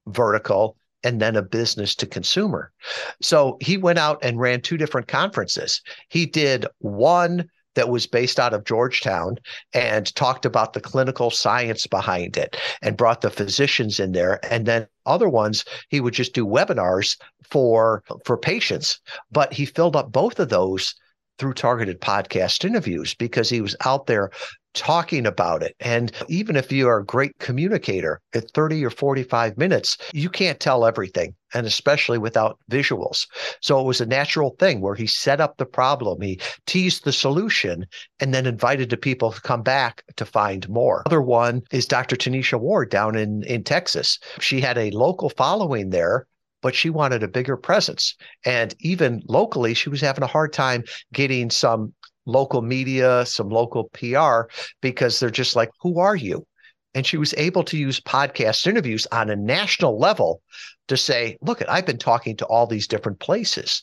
vertical 0.07 0.76
and 1.05 1.21
then 1.21 1.37
a 1.37 1.43
business 1.43 1.95
to 1.95 2.07
consumer. 2.07 2.73
So 3.21 3.59
he 3.61 3.76
went 3.76 3.99
out 3.99 4.19
and 4.23 4.41
ran 4.41 4.61
two 4.61 4.76
different 4.76 5.09
conferences. 5.09 5.81
He 6.09 6.26
did 6.26 6.67
one 6.79 7.49
that 7.76 7.88
was 7.88 8.06
based 8.06 8.40
out 8.40 8.52
of 8.52 8.64
Georgetown 8.64 9.37
and 9.73 10.12
talked 10.16 10.45
about 10.45 10.73
the 10.73 10.80
clinical 10.80 11.30
science 11.30 11.87
behind 11.87 12.37
it 12.37 12.56
and 12.83 12.97
brought 12.97 13.21
the 13.21 13.30
physicians 13.30 14.00
in 14.00 14.12
there. 14.12 14.40
And 14.50 14.66
then 14.66 14.88
other 15.06 15.28
ones, 15.28 15.64
he 15.88 16.00
would 16.00 16.14
just 16.14 16.35
do 16.35 16.45
webinars 16.45 17.16
for 17.49 18.02
for 18.25 18.37
patients. 18.37 18.99
But 19.30 19.52
he 19.52 19.64
filled 19.64 19.95
up 19.95 20.11
both 20.11 20.40
of 20.40 20.49
those 20.49 20.95
through 21.38 21.55
targeted 21.55 22.00
podcast 22.00 22.64
interviews 22.64 23.14
because 23.14 23.49
he 23.49 23.61
was 23.61 23.76
out 23.85 24.07
there 24.07 24.31
talking 24.76 25.26
about 25.26 25.62
it. 25.62 25.75
And 25.81 26.12
even 26.28 26.55
if 26.55 26.71
you 26.71 26.87
are 26.87 26.99
a 26.99 27.05
great 27.05 27.37
communicator 27.38 28.21
at 28.35 28.50
30 28.52 28.85
or 28.85 28.90
45 28.90 29.57
minutes, 29.57 29.97
you 30.12 30.28
can't 30.28 30.61
tell 30.61 30.85
everything, 30.85 31.35
and 31.55 31.66
especially 31.66 32.19
without 32.19 32.59
visuals. 32.71 33.26
So 33.62 33.81
it 33.81 33.87
was 33.87 34.00
a 34.00 34.07
natural 34.07 34.55
thing 34.59 34.81
where 34.81 34.95
he 34.95 35.07
set 35.07 35.40
up 35.40 35.57
the 35.57 35.66
problem, 35.66 36.21
he 36.21 36.40
teased 36.66 37.05
the 37.05 37.12
solution, 37.12 37.87
and 38.21 38.33
then 38.33 38.47
invited 38.47 38.90
the 38.90 38.97
people 38.97 39.33
to 39.33 39.40
come 39.40 39.62
back 39.62 40.05
to 40.16 40.26
find 40.26 40.69
more. 40.69 41.02
Other 41.07 41.23
one 41.23 41.62
is 41.73 41.87
Dr. 41.87 42.14
Tanisha 42.14 42.61
Ward 42.61 42.90
down 42.90 43.16
in, 43.16 43.43
in 43.45 43.64
Texas. 43.64 44.19
She 44.40 44.61
had 44.61 44.78
a 44.78 44.90
local 44.90 45.31
following 45.31 45.90
there 45.90 46.26
but 46.63 46.75
she 46.75 46.91
wanted 46.91 47.23
a 47.23 47.29
bigger 47.29 47.57
presence. 47.57 48.15
And 48.45 48.75
even 48.81 49.23
locally, 49.29 49.75
she 49.75 49.89
was 49.89 50.01
having 50.01 50.25
a 50.25 50.29
hard 50.29 50.53
time 50.53 50.85
getting 51.13 51.51
some 51.51 51.95
local 52.27 52.63
media, 52.63 53.25
some 53.27 53.49
local 53.49 53.91
PR, 53.91 54.51
because 54.81 55.21
they're 55.21 55.31
just 55.31 55.57
like, 55.57 55.71
who 55.81 56.01
are 56.01 56.17
you? 56.17 56.47
And 56.95 57.07
she 57.07 57.19
was 57.19 57.35
able 57.35 57.63
to 57.65 57.77
use 57.77 58.01
podcast 58.01 58.67
interviews 58.67 59.07
on 59.13 59.31
a 59.31 59.37
national 59.37 59.99
level 59.99 60.43
to 60.89 60.97
say, 60.97 61.37
look, 61.41 61.63
I've 61.69 61.87
been 61.87 61.99
talking 61.99 62.37
to 62.39 62.47
all 62.47 62.67
these 62.67 62.89
different 62.89 63.21
places. 63.21 63.83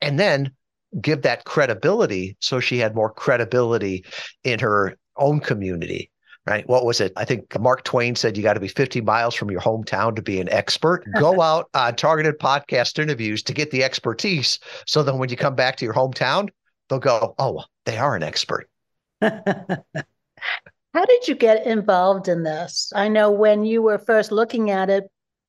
And 0.00 0.18
then 0.18 0.52
give 1.00 1.22
that 1.22 1.44
credibility. 1.44 2.36
So 2.40 2.60
she 2.60 2.78
had 2.78 2.94
more 2.94 3.10
credibility 3.10 4.04
in 4.44 4.58
her 4.60 4.96
own 5.16 5.40
community 5.40 6.10
right? 6.46 6.68
What 6.68 6.84
was 6.84 7.00
it? 7.00 7.12
I 7.16 7.24
think 7.24 7.58
Mark 7.58 7.84
Twain 7.84 8.16
said 8.16 8.36
you 8.36 8.42
got 8.42 8.54
to 8.54 8.60
be 8.60 8.68
50 8.68 9.00
miles 9.00 9.34
from 9.34 9.50
your 9.50 9.60
hometown 9.60 10.14
to 10.16 10.22
be 10.22 10.40
an 10.40 10.48
expert. 10.50 11.04
Go 11.18 11.40
out 11.40 11.68
on 11.74 11.96
targeted 11.96 12.38
podcast 12.38 12.98
interviews 12.98 13.42
to 13.44 13.54
get 13.54 13.70
the 13.70 13.84
expertise. 13.84 14.58
So 14.86 15.02
then 15.02 15.18
when 15.18 15.30
you 15.30 15.36
come 15.36 15.54
back 15.54 15.76
to 15.76 15.84
your 15.84 15.94
hometown, 15.94 16.50
they'll 16.88 16.98
go, 16.98 17.34
oh, 17.38 17.64
they 17.86 17.96
are 17.96 18.14
an 18.14 18.22
expert. 18.22 18.68
How 19.20 21.04
did 21.06 21.26
you 21.26 21.34
get 21.34 21.66
involved 21.66 22.28
in 22.28 22.42
this? 22.42 22.92
I 22.94 23.08
know 23.08 23.30
when 23.30 23.64
you 23.64 23.82
were 23.82 23.98
first 23.98 24.30
looking 24.30 24.70
at 24.70 24.90
it, 24.90 25.04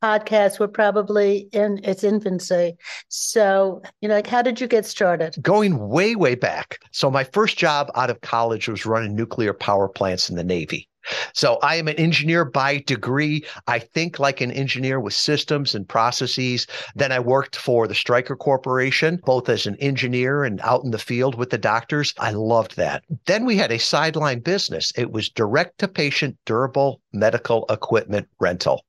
podcasts 0.05 0.59
were 0.59 0.67
probably 0.67 1.49
in 1.51 1.79
its 1.83 2.03
infancy. 2.03 2.77
So, 3.09 3.81
you 4.01 4.07
know, 4.07 4.15
like 4.15 4.27
how 4.27 4.41
did 4.41 4.61
you 4.61 4.67
get 4.67 4.85
started? 4.85 5.35
Going 5.41 5.89
way, 5.89 6.15
way 6.15 6.35
back. 6.35 6.79
So, 6.91 7.09
my 7.09 7.23
first 7.23 7.57
job 7.57 7.89
out 7.95 8.09
of 8.09 8.21
college 8.21 8.67
was 8.67 8.85
running 8.85 9.15
nuclear 9.15 9.53
power 9.53 9.87
plants 9.87 10.29
in 10.29 10.35
the 10.35 10.43
Navy. 10.43 10.87
So 11.33 11.57
I 11.61 11.75
am 11.75 11.87
an 11.87 11.95
engineer 11.95 12.45
by 12.45 12.79
degree. 12.79 13.45
I 13.67 13.79
think 13.79 14.19
like 14.19 14.41
an 14.41 14.51
engineer 14.51 14.99
with 14.99 15.13
systems 15.13 15.75
and 15.75 15.87
processes. 15.87 16.67
Then 16.95 17.11
I 17.11 17.19
worked 17.19 17.55
for 17.55 17.87
the 17.87 17.95
Stryker 17.95 18.35
Corporation, 18.35 19.21
both 19.25 19.49
as 19.49 19.65
an 19.65 19.75
engineer 19.77 20.43
and 20.43 20.59
out 20.61 20.83
in 20.83 20.91
the 20.91 20.99
field 20.99 21.35
with 21.35 21.49
the 21.49 21.57
doctors. 21.57 22.13
I 22.19 22.31
loved 22.31 22.77
that. 22.77 23.03
Then 23.25 23.45
we 23.45 23.57
had 23.57 23.71
a 23.71 23.79
sideline 23.79 24.39
business. 24.39 24.91
It 24.95 25.11
was 25.11 25.29
direct 25.29 25.79
to 25.79 25.87
patient 25.87 26.37
durable 26.45 27.01
medical 27.13 27.65
equipment 27.69 28.27
rental 28.39 28.85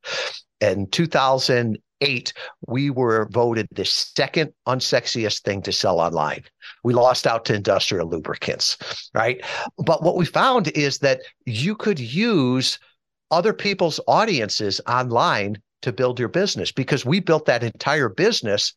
in 0.60 1.76
2008, 2.00 2.32
we 2.66 2.90
were 2.90 3.28
voted 3.30 3.68
the 3.72 3.84
second 3.84 4.52
unsexiest 4.66 5.42
thing 5.42 5.62
to 5.62 5.72
sell 5.72 6.00
online. 6.00 6.42
We 6.84 6.94
lost 6.94 7.26
out 7.26 7.44
to 7.46 7.54
industrial 7.54 8.08
lubricants, 8.08 8.76
right? 9.14 9.42
But 9.78 10.02
what 10.02 10.16
we 10.16 10.26
found 10.26 10.68
is 10.68 10.98
that 10.98 11.20
you 11.44 11.74
could 11.74 11.98
use 11.98 12.78
other 13.30 13.52
people's 13.52 14.00
audiences 14.06 14.80
online 14.88 15.60
to 15.82 15.92
build 15.92 16.18
your 16.18 16.28
business 16.28 16.72
because 16.72 17.04
we 17.04 17.20
built 17.20 17.46
that 17.46 17.62
entire 17.62 18.08
business 18.08 18.72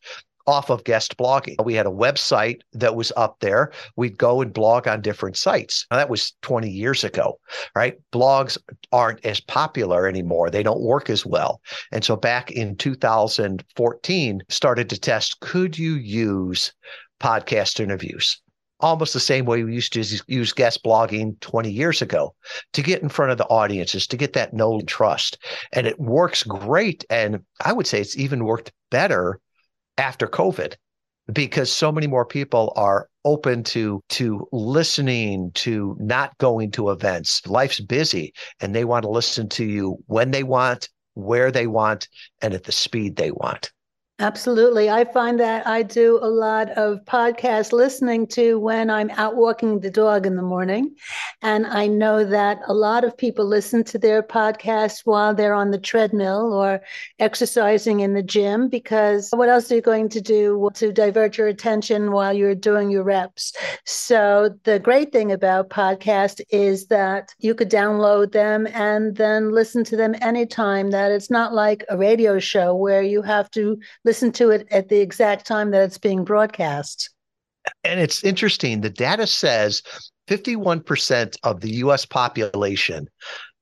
off 0.50 0.68
of 0.68 0.82
guest 0.84 1.16
blogging. 1.16 1.64
We 1.64 1.74
had 1.74 1.86
a 1.86 1.90
website 1.90 2.60
that 2.72 2.96
was 2.96 3.12
up 3.16 3.38
there. 3.40 3.70
We'd 3.96 4.18
go 4.18 4.42
and 4.42 4.52
blog 4.52 4.88
on 4.88 5.00
different 5.00 5.36
sites. 5.36 5.86
Now, 5.90 5.96
that 5.98 6.10
was 6.10 6.32
20 6.42 6.68
years 6.68 7.04
ago, 7.04 7.38
right? 7.76 7.96
Blogs 8.12 8.58
aren't 8.90 9.24
as 9.24 9.40
popular 9.40 10.08
anymore. 10.08 10.50
They 10.50 10.64
don't 10.64 10.82
work 10.82 11.08
as 11.08 11.24
well. 11.24 11.60
And 11.92 12.04
so 12.04 12.16
back 12.16 12.50
in 12.50 12.76
2014, 12.76 14.42
started 14.48 14.90
to 14.90 14.98
test 14.98 15.38
could 15.38 15.78
you 15.78 15.94
use 15.94 16.72
podcast 17.20 17.78
interviews? 17.78 18.42
Almost 18.80 19.12
the 19.12 19.20
same 19.20 19.44
way 19.44 19.62
we 19.62 19.74
used 19.74 19.92
to 19.92 20.22
use 20.26 20.52
guest 20.52 20.82
blogging 20.82 21.38
20 21.40 21.70
years 21.70 22.02
ago 22.02 22.34
to 22.72 22.82
get 22.82 23.02
in 23.02 23.08
front 23.08 23.30
of 23.30 23.38
the 23.38 23.44
audiences, 23.44 24.06
to 24.08 24.16
get 24.16 24.32
that 24.32 24.54
know 24.54 24.78
and 24.78 24.88
trust. 24.88 25.38
And 25.72 25.86
it 25.86 26.00
works 26.00 26.42
great. 26.42 27.04
And 27.08 27.40
I 27.64 27.72
would 27.72 27.86
say 27.86 28.00
it's 28.00 28.16
even 28.16 28.44
worked 28.44 28.72
better 28.90 29.38
after 30.00 30.26
COVID 30.26 30.74
because 31.32 31.70
so 31.70 31.92
many 31.92 32.06
more 32.06 32.24
people 32.24 32.72
are 32.74 33.08
open 33.24 33.62
to 33.62 34.02
to 34.08 34.48
listening 34.50 35.52
to 35.52 35.96
not 36.00 36.36
going 36.38 36.70
to 36.72 36.90
events. 36.90 37.46
Life's 37.46 37.80
busy 37.80 38.32
and 38.60 38.74
they 38.74 38.84
want 38.84 39.04
to 39.04 39.10
listen 39.10 39.48
to 39.50 39.64
you 39.64 39.98
when 40.06 40.30
they 40.30 40.42
want 40.42 40.88
where 41.14 41.52
they 41.52 41.66
want 41.66 42.08
and 42.40 42.54
at 42.54 42.64
the 42.64 42.72
speed 42.72 43.16
they 43.16 43.30
want 43.30 43.70
Absolutely. 44.20 44.90
I 44.90 45.06
find 45.06 45.40
that 45.40 45.66
I 45.66 45.82
do 45.82 46.18
a 46.20 46.28
lot 46.28 46.68
of 46.72 47.02
podcast 47.06 47.72
listening 47.72 48.26
to 48.26 48.58
when 48.60 48.90
I'm 48.90 49.08
out 49.12 49.34
walking 49.34 49.80
the 49.80 49.90
dog 49.90 50.26
in 50.26 50.36
the 50.36 50.42
morning. 50.42 50.94
And 51.40 51.66
I 51.66 51.86
know 51.86 52.22
that 52.26 52.58
a 52.66 52.74
lot 52.74 53.02
of 53.02 53.16
people 53.16 53.46
listen 53.46 53.82
to 53.84 53.98
their 53.98 54.22
podcasts 54.22 55.06
while 55.06 55.34
they're 55.34 55.54
on 55.54 55.70
the 55.70 55.78
treadmill 55.78 56.52
or 56.52 56.82
exercising 57.18 58.00
in 58.00 58.12
the 58.12 58.22
gym 58.22 58.68
because 58.68 59.30
what 59.30 59.48
else 59.48 59.72
are 59.72 59.76
you 59.76 59.80
going 59.80 60.10
to 60.10 60.20
do 60.20 60.68
to 60.74 60.92
divert 60.92 61.38
your 61.38 61.48
attention 61.48 62.12
while 62.12 62.34
you're 62.34 62.54
doing 62.54 62.90
your 62.90 63.04
reps? 63.04 63.54
So 63.86 64.54
the 64.64 64.78
great 64.80 65.12
thing 65.12 65.32
about 65.32 65.70
podcast 65.70 66.42
is 66.50 66.88
that 66.88 67.34
you 67.38 67.54
could 67.54 67.70
download 67.70 68.32
them 68.32 68.66
and 68.66 69.16
then 69.16 69.50
listen 69.50 69.82
to 69.84 69.96
them 69.96 70.14
anytime 70.20 70.90
that 70.90 71.10
it's 71.10 71.30
not 71.30 71.54
like 71.54 71.86
a 71.88 71.96
radio 71.96 72.38
show 72.38 72.74
where 72.74 73.02
you 73.02 73.22
have 73.22 73.50
to 73.52 73.78
listen 74.04 74.09
to 74.32 74.50
it 74.50 74.66
at 74.70 74.88
the 74.88 75.00
exact 75.00 75.46
time 75.46 75.70
that 75.70 75.82
it's 75.82 75.98
being 75.98 76.24
broadcast. 76.24 77.10
And 77.84 78.00
it's 78.00 78.24
interesting. 78.24 78.80
The 78.80 78.90
data 78.90 79.26
says 79.26 79.82
51% 80.28 81.36
of 81.42 81.60
the 81.60 81.70
US 81.76 82.06
population, 82.06 83.08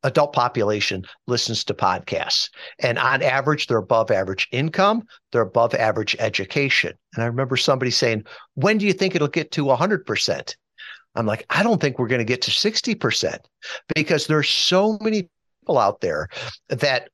adult 0.02 0.32
population, 0.32 1.04
listens 1.26 1.64
to 1.64 1.74
podcasts. 1.74 2.48
And 2.78 2.98
on 2.98 3.22
average, 3.22 3.66
they're 3.66 3.78
above 3.78 4.10
average 4.10 4.48
income, 4.52 5.02
they're 5.32 5.42
above 5.42 5.74
average 5.74 6.16
education. 6.18 6.92
And 7.14 7.22
I 7.22 7.26
remember 7.26 7.56
somebody 7.56 7.90
saying, 7.90 8.24
When 8.54 8.78
do 8.78 8.86
you 8.86 8.92
think 8.92 9.14
it'll 9.14 9.28
get 9.28 9.50
to 9.52 9.64
100%? 9.64 10.54
I'm 11.14 11.26
like, 11.26 11.44
I 11.50 11.62
don't 11.62 11.80
think 11.80 11.98
we're 11.98 12.06
going 12.06 12.20
to 12.20 12.24
get 12.24 12.42
to 12.42 12.50
60% 12.50 13.38
because 13.94 14.26
there's 14.26 14.48
so 14.48 14.98
many 15.00 15.28
people 15.60 15.78
out 15.78 16.00
there 16.00 16.28
that 16.68 17.08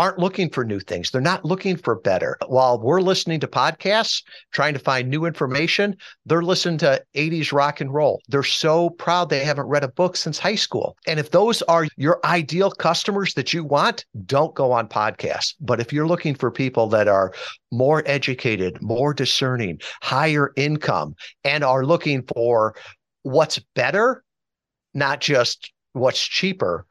aren't 0.00 0.18
looking 0.18 0.48
for 0.48 0.64
new 0.64 0.80
things. 0.80 1.10
They're 1.10 1.20
not 1.20 1.44
looking 1.44 1.76
for 1.76 1.94
better. 1.94 2.38
While 2.46 2.80
we're 2.80 3.02
listening 3.02 3.38
to 3.40 3.46
podcasts, 3.46 4.22
trying 4.50 4.72
to 4.72 4.80
find 4.80 5.10
new 5.10 5.26
information, 5.26 5.94
they're 6.24 6.40
listening 6.40 6.78
to 6.78 7.04
80s 7.14 7.52
rock 7.52 7.82
and 7.82 7.92
roll. 7.92 8.22
They're 8.26 8.42
so 8.42 8.88
proud 8.88 9.28
they 9.28 9.44
haven't 9.44 9.66
read 9.66 9.84
a 9.84 9.88
book 9.88 10.16
since 10.16 10.38
high 10.38 10.54
school. 10.54 10.96
And 11.06 11.20
if 11.20 11.32
those 11.32 11.60
are 11.62 11.86
your 11.98 12.18
ideal 12.24 12.70
customers 12.70 13.34
that 13.34 13.52
you 13.52 13.62
want, 13.62 14.06
don't 14.24 14.54
go 14.54 14.72
on 14.72 14.88
podcasts. 14.88 15.52
But 15.60 15.80
if 15.80 15.92
you're 15.92 16.08
looking 16.08 16.34
for 16.34 16.50
people 16.50 16.86
that 16.86 17.06
are 17.06 17.34
more 17.70 18.02
educated, 18.06 18.80
more 18.80 19.12
discerning, 19.12 19.80
higher 20.00 20.54
income, 20.56 21.14
and 21.44 21.62
are 21.62 21.84
looking 21.84 22.22
for 22.34 22.74
what's 23.22 23.58
better, 23.74 24.24
not 24.94 25.20
just 25.20 25.70
what's 25.92 26.26
cheaper, 26.26 26.86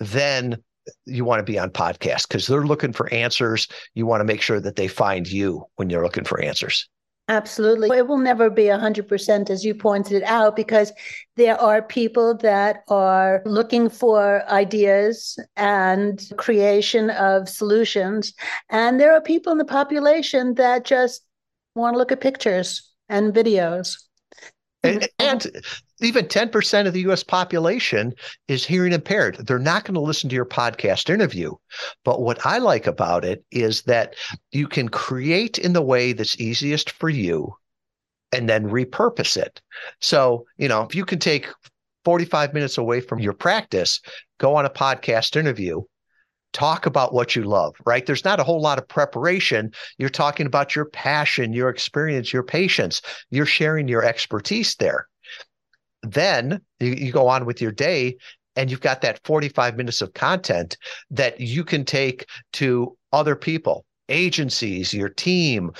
then 0.00 0.58
you 1.06 1.24
want 1.24 1.40
to 1.40 1.44
be 1.44 1.58
on 1.58 1.70
podcast 1.70 2.28
because 2.28 2.46
they're 2.46 2.66
looking 2.66 2.92
for 2.92 3.12
answers. 3.12 3.68
You 3.94 4.06
want 4.06 4.20
to 4.20 4.24
make 4.24 4.42
sure 4.42 4.60
that 4.60 4.76
they 4.76 4.88
find 4.88 5.30
you 5.30 5.64
when 5.76 5.90
you're 5.90 6.04
looking 6.04 6.24
for 6.24 6.40
answers. 6.40 6.88
Absolutely. 7.30 7.94
It 7.94 8.06
will 8.06 8.16
never 8.16 8.48
be 8.48 8.64
100%, 8.64 9.50
as 9.50 9.62
you 9.62 9.74
pointed 9.74 10.14
it 10.14 10.22
out, 10.22 10.56
because 10.56 10.92
there 11.36 11.60
are 11.60 11.82
people 11.82 12.34
that 12.38 12.84
are 12.88 13.42
looking 13.44 13.90
for 13.90 14.48
ideas 14.48 15.38
and 15.54 16.22
creation 16.38 17.10
of 17.10 17.46
solutions. 17.46 18.32
And 18.70 18.98
there 18.98 19.12
are 19.12 19.20
people 19.20 19.52
in 19.52 19.58
the 19.58 19.66
population 19.66 20.54
that 20.54 20.86
just 20.86 21.22
want 21.74 21.94
to 21.94 21.98
look 21.98 22.12
at 22.12 22.22
pictures 22.22 22.90
and 23.10 23.34
videos. 23.34 24.04
And, 24.82 25.00
mm-hmm. 25.00 25.26
and 25.26 25.64
even 26.00 26.26
10% 26.26 26.86
of 26.86 26.92
the 26.92 27.00
US 27.10 27.24
population 27.24 28.14
is 28.46 28.64
hearing 28.64 28.92
impaired. 28.92 29.36
They're 29.46 29.58
not 29.58 29.84
going 29.84 29.94
to 29.94 30.00
listen 30.00 30.28
to 30.30 30.36
your 30.36 30.46
podcast 30.46 31.10
interview. 31.10 31.52
But 32.04 32.22
what 32.22 32.44
I 32.46 32.58
like 32.58 32.86
about 32.86 33.24
it 33.24 33.44
is 33.50 33.82
that 33.82 34.14
you 34.52 34.68
can 34.68 34.88
create 34.88 35.58
in 35.58 35.72
the 35.72 35.82
way 35.82 36.12
that's 36.12 36.40
easiest 36.40 36.90
for 36.90 37.08
you 37.08 37.54
and 38.32 38.48
then 38.48 38.68
repurpose 38.68 39.36
it. 39.36 39.60
So, 40.00 40.44
you 40.58 40.68
know, 40.68 40.82
if 40.82 40.94
you 40.94 41.04
can 41.04 41.18
take 41.18 41.48
45 42.04 42.54
minutes 42.54 42.78
away 42.78 43.00
from 43.00 43.18
your 43.18 43.32
practice, 43.32 44.00
go 44.38 44.54
on 44.54 44.64
a 44.64 44.70
podcast 44.70 45.36
interview, 45.36 45.82
talk 46.52 46.86
about 46.86 47.12
what 47.12 47.36
you 47.36 47.44
love, 47.44 47.74
right? 47.84 48.06
There's 48.06 48.24
not 48.24 48.40
a 48.40 48.44
whole 48.44 48.60
lot 48.60 48.78
of 48.78 48.88
preparation. 48.88 49.72
You're 49.98 50.08
talking 50.08 50.46
about 50.46 50.74
your 50.74 50.86
passion, 50.86 51.52
your 51.52 51.68
experience, 51.68 52.32
your 52.32 52.42
patients. 52.42 53.02
You're 53.30 53.46
sharing 53.46 53.88
your 53.88 54.04
expertise 54.04 54.74
there. 54.76 55.06
Then 56.02 56.60
you, 56.80 56.92
you 56.92 57.12
go 57.12 57.28
on 57.28 57.44
with 57.44 57.60
your 57.60 57.72
day 57.72 58.16
and 58.56 58.70
you've 58.70 58.80
got 58.80 59.02
that 59.02 59.20
45 59.24 59.76
minutes 59.76 60.00
of 60.02 60.14
content 60.14 60.76
that 61.10 61.40
you 61.40 61.64
can 61.64 61.84
take 61.84 62.26
to 62.54 62.96
other 63.12 63.36
people, 63.36 63.84
agencies, 64.08 64.92
your 64.92 65.08
team, 65.08 65.70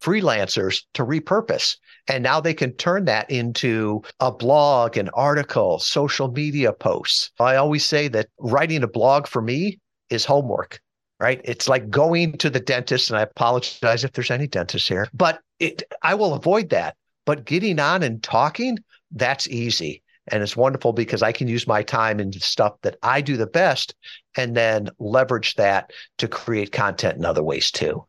freelancers 0.00 0.82
to 0.94 1.04
repurpose. 1.04 1.76
And 2.06 2.22
now 2.22 2.40
they 2.40 2.54
can 2.54 2.72
turn 2.74 3.04
that 3.06 3.30
into 3.30 4.02
a 4.20 4.32
blog, 4.32 4.96
an 4.96 5.10
article, 5.14 5.78
social 5.78 6.30
media 6.30 6.72
posts. 6.72 7.30
I 7.40 7.56
always 7.56 7.84
say 7.84 8.08
that 8.08 8.28
writing 8.38 8.82
a 8.82 8.88
blog 8.88 9.26
for 9.26 9.42
me 9.42 9.78
is 10.10 10.24
homework, 10.24 10.80
right? 11.20 11.40
It's 11.44 11.68
like 11.68 11.90
going 11.90 12.38
to 12.38 12.50
the 12.50 12.60
dentist, 12.60 13.10
and 13.10 13.18
I 13.18 13.22
apologize 13.22 14.04
if 14.04 14.12
there's 14.12 14.30
any 14.30 14.46
dentists 14.46 14.88
here, 14.88 15.08
but 15.12 15.40
it, 15.58 15.82
I 16.02 16.14
will 16.14 16.34
avoid 16.34 16.70
that. 16.70 16.96
But 17.26 17.44
getting 17.44 17.78
on 17.78 18.02
and 18.02 18.22
talking, 18.22 18.78
that's 19.12 19.48
easy. 19.48 20.02
And 20.30 20.42
it's 20.42 20.56
wonderful 20.56 20.92
because 20.92 21.22
I 21.22 21.32
can 21.32 21.48
use 21.48 21.66
my 21.66 21.82
time 21.82 22.20
into 22.20 22.40
stuff 22.40 22.74
that 22.82 22.96
I 23.02 23.20
do 23.20 23.36
the 23.36 23.46
best 23.46 23.94
and 24.36 24.56
then 24.56 24.90
leverage 24.98 25.54
that 25.54 25.92
to 26.18 26.28
create 26.28 26.72
content 26.72 27.16
in 27.16 27.24
other 27.24 27.42
ways 27.42 27.70
too. 27.70 28.04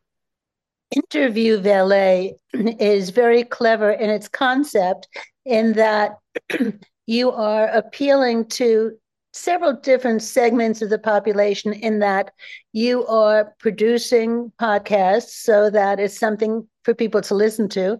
Interview 0.94 1.58
Valet 1.58 2.34
is 2.52 3.10
very 3.10 3.44
clever 3.44 3.90
in 3.90 4.10
its 4.10 4.28
concept 4.28 5.08
in 5.44 5.74
that 5.74 6.18
you 7.06 7.30
are 7.30 7.68
appealing 7.68 8.46
to 8.46 8.92
several 9.32 9.72
different 9.72 10.22
segments 10.22 10.82
of 10.82 10.90
the 10.90 10.98
population 10.98 11.72
in 11.72 12.00
that 12.00 12.32
you 12.72 13.06
are 13.06 13.54
producing 13.58 14.52
podcasts 14.60 15.30
so 15.42 15.70
that 15.70 16.00
it's 16.00 16.18
something 16.18 16.66
for 16.84 16.94
people 16.94 17.20
to 17.22 17.34
listen 17.34 17.68
to, 17.68 17.98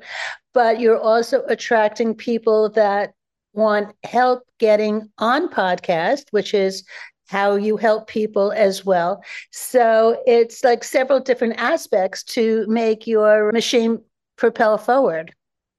but 0.53 0.81
you're 0.81 1.01
also 1.01 1.43
attracting 1.49 2.15
people 2.15 2.71
that 2.71 3.13
want 3.53 3.95
help 4.05 4.43
getting 4.59 5.11
on 5.19 5.49
podcast, 5.49 6.25
which 6.31 6.55
is 6.55 6.85
how 7.29 7.55
you 7.55 7.77
help 7.77 8.09
people 8.09 8.51
as 8.53 8.85
well. 8.85 9.23
So 9.53 10.21
it's 10.27 10.65
like 10.65 10.83
several 10.83 11.21
different 11.21 11.55
aspects 11.59 12.25
to 12.25 12.67
make 12.69 13.07
your 13.07 13.53
machine 13.53 14.03
propel 14.37 14.79
forward. 14.79 15.33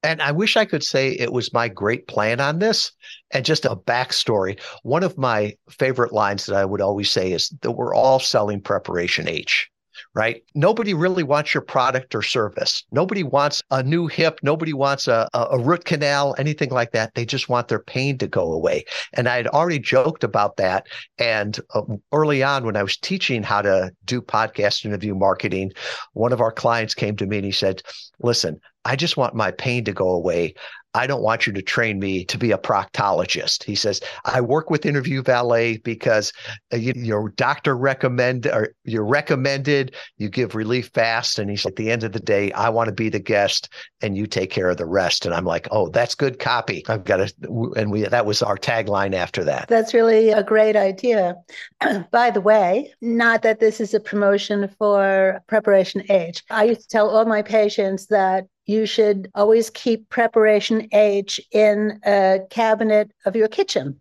And 0.04 0.22
I 0.22 0.32
wish 0.32 0.58
I 0.58 0.66
could 0.66 0.84
say 0.84 1.12
it 1.12 1.32
was 1.32 1.54
my 1.54 1.68
great 1.68 2.08
plan 2.08 2.40
on 2.40 2.60
this. 2.60 2.92
And 3.32 3.46
just 3.46 3.66
a 3.66 3.76
backstory 3.76 4.60
one 4.84 5.04
of 5.04 5.18
my 5.18 5.56
favorite 5.70 6.12
lines 6.12 6.46
that 6.46 6.56
I 6.56 6.66
would 6.66 6.82
always 6.82 7.10
say 7.10 7.32
is 7.32 7.50
that 7.62 7.72
we're 7.72 7.96
all 7.96 8.20
selling 8.20 8.62
preparation 8.62 9.28
H 9.28 9.72
right? 10.14 10.44
Nobody 10.56 10.94
really 10.94 11.24
wants 11.24 11.54
your 11.54 11.62
product 11.62 12.14
or 12.16 12.22
service. 12.22 12.84
Nobody 12.92 13.24
wants 13.24 13.62
a 13.72 13.82
new 13.82 14.08
hip. 14.08 14.40
Nobody 14.44 14.74
wants 14.74 15.08
a, 15.08 15.30
a, 15.34 15.60
root 15.60 15.86
canal, 15.86 16.36
anything 16.38 16.70
like 16.70 16.92
that. 16.92 17.14
They 17.16 17.26
just 17.26 17.50
want 17.50 17.68
their 17.68 17.80
pain 17.80 18.18
to 18.18 18.28
go 18.28 18.52
away. 18.52 18.86
And 19.14 19.30
I 19.30 19.38
had 19.38 19.48
already 19.48 19.80
joked 19.80 20.24
about 20.24 20.58
that. 20.58 20.88
And 21.18 21.60
uh, 21.74 21.84
early 22.12 22.44
on, 22.44 22.66
when 22.66 22.76
I 22.76 22.84
was 22.84 22.98
teaching 22.98 23.44
how 23.44 23.62
to 23.62 23.92
do 24.06 24.22
podcast 24.22 24.86
interview 24.86 25.16
marketing, 25.16 25.72
one 26.14 26.34
of 26.34 26.42
our 26.42 26.52
clients 26.52 26.94
came 26.94 27.16
to 27.18 27.26
me 27.26 27.38
and 27.38 27.46
he 27.46 27.52
said, 27.52 27.82
Listen, 28.20 28.60
I 28.86 28.96
just 28.96 29.18
want 29.18 29.36
my 29.36 29.52
pain 29.52 29.84
to 29.86 29.94
go 29.94 30.10
away. 30.10 30.56
I 30.94 31.08
don't 31.08 31.22
want 31.22 31.48
you 31.48 31.54
to 31.54 31.62
train 31.62 32.00
me 32.00 32.26
to 32.26 32.38
be 32.38 32.52
a 32.52 32.58
proctologist. 32.58 33.64
He 33.64 33.76
says, 33.76 34.02
I 34.26 34.42
work 34.42 34.70
with 34.70 34.86
Interview 34.86 35.24
Valet 35.24 35.78
because 35.78 36.34
uh, 36.74 36.78
you, 36.78 36.94
your 36.96 37.30
doctor 37.30 37.78
recommend 37.78 38.48
or 38.48 38.74
you're 38.84 39.06
recommended, 39.06 39.96
you 40.18 40.28
give 40.28 40.54
relief 40.54 40.90
fast. 40.94 41.40
And 41.40 41.50
he's 41.50 41.66
at 41.66 41.78
the 41.78 41.90
end 41.90 42.04
of 42.04 42.12
the 42.12 42.20
day, 42.20 42.52
I 42.52 42.70
want 42.70 42.90
to 42.90 42.94
be 42.94 43.08
the 43.08 43.20
guest 43.20 43.70
and 44.02 44.18
you 44.18 44.28
take 44.28 44.52
care 44.52 44.70
of 44.70 44.78
the 44.78 44.86
rest. 44.86 45.26
And 45.26 45.34
I'm 45.34 45.46
like, 45.46 45.68
oh, 45.72 45.88
that's 45.90 46.14
good 46.14 46.40
copy. 46.40 46.84
I've 46.90 47.06
got 47.06 47.18
to, 47.18 47.74
and 47.78 47.90
we, 47.90 48.04
that 48.04 48.26
was 48.26 48.42
our 48.42 48.58
tagline 48.58 49.14
after 49.14 49.46
that. 49.46 49.70
That's 49.70 49.94
really 49.94 50.32
a 50.32 50.44
great 50.44 50.76
idea. 50.76 51.36
By 52.12 52.32
the 52.32 52.42
way, 52.42 52.94
not 53.00 53.44
that 53.44 53.62
this 53.62 53.80
is 53.80 53.94
a 53.94 54.00
promotion 54.00 54.68
for 54.78 55.42
Preparation 55.48 56.04
H. 56.10 56.44
I 56.50 56.66
used 56.66 56.82
to 56.82 56.88
tell 56.90 57.10
all 57.10 57.26
my 57.26 57.42
patients 57.42 58.08
that 58.08 58.48
you 58.72 58.86
should 58.86 59.30
always 59.36 59.70
keep 59.70 60.10
preparation 60.10 60.88
H 60.94 61.42
in 61.52 62.00
a 62.06 62.40
cabinet 62.50 63.12
of 63.26 63.36
your 63.36 63.50
kitchen. 63.50 64.00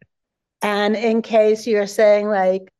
And 0.62 0.94
in 0.94 1.22
case 1.22 1.66
you're 1.66 1.86
saying, 1.86 2.28
like, 2.28 2.72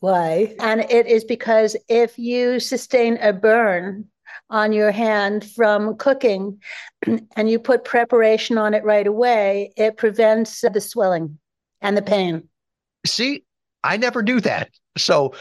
why? 0.00 0.54
And 0.60 0.82
it 0.90 1.06
is 1.06 1.24
because 1.24 1.76
if 1.88 2.18
you 2.18 2.60
sustain 2.60 3.16
a 3.18 3.32
burn 3.32 4.06
on 4.50 4.72
your 4.72 4.92
hand 4.92 5.50
from 5.50 5.96
cooking 5.96 6.60
and 7.36 7.50
you 7.50 7.58
put 7.58 7.84
preparation 7.84 8.56
on 8.56 8.74
it 8.74 8.84
right 8.84 9.06
away, 9.06 9.72
it 9.76 9.96
prevents 9.96 10.60
the 10.60 10.80
swelling 10.80 11.38
and 11.80 11.96
the 11.96 12.02
pain. 12.02 12.48
See, 13.04 13.44
I 13.82 13.96
never 13.96 14.22
do 14.22 14.40
that. 14.40 14.70
So 14.96 15.34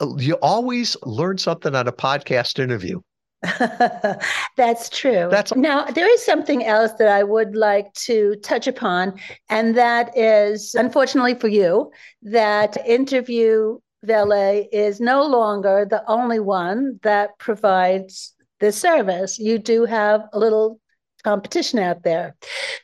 uh, 0.00 0.14
you 0.16 0.34
always 0.40 0.96
learn 1.02 1.38
something 1.38 1.74
on 1.74 1.86
a 1.86 1.92
podcast 1.92 2.58
interview. 2.58 3.00
That's 4.56 4.88
true. 4.88 5.28
That's 5.30 5.54
now 5.54 5.84
there 5.84 6.12
is 6.12 6.24
something 6.24 6.64
else 6.64 6.92
that 6.98 7.08
I 7.08 7.22
would 7.22 7.54
like 7.54 7.92
to 7.94 8.34
touch 8.42 8.66
upon, 8.66 9.18
and 9.48 9.76
that 9.76 10.16
is 10.16 10.74
unfortunately 10.74 11.34
for 11.34 11.48
you, 11.48 11.90
that 12.22 12.76
interview 12.84 13.78
valet 14.02 14.68
is 14.72 15.00
no 15.00 15.24
longer 15.24 15.86
the 15.88 16.02
only 16.10 16.40
one 16.40 16.98
that 17.02 17.38
provides 17.38 18.34
this 18.60 18.76
service. 18.76 19.38
You 19.38 19.58
do 19.58 19.84
have 19.84 20.24
a 20.32 20.38
little 20.38 20.80
competition 21.22 21.78
out 21.78 22.02
there. 22.02 22.36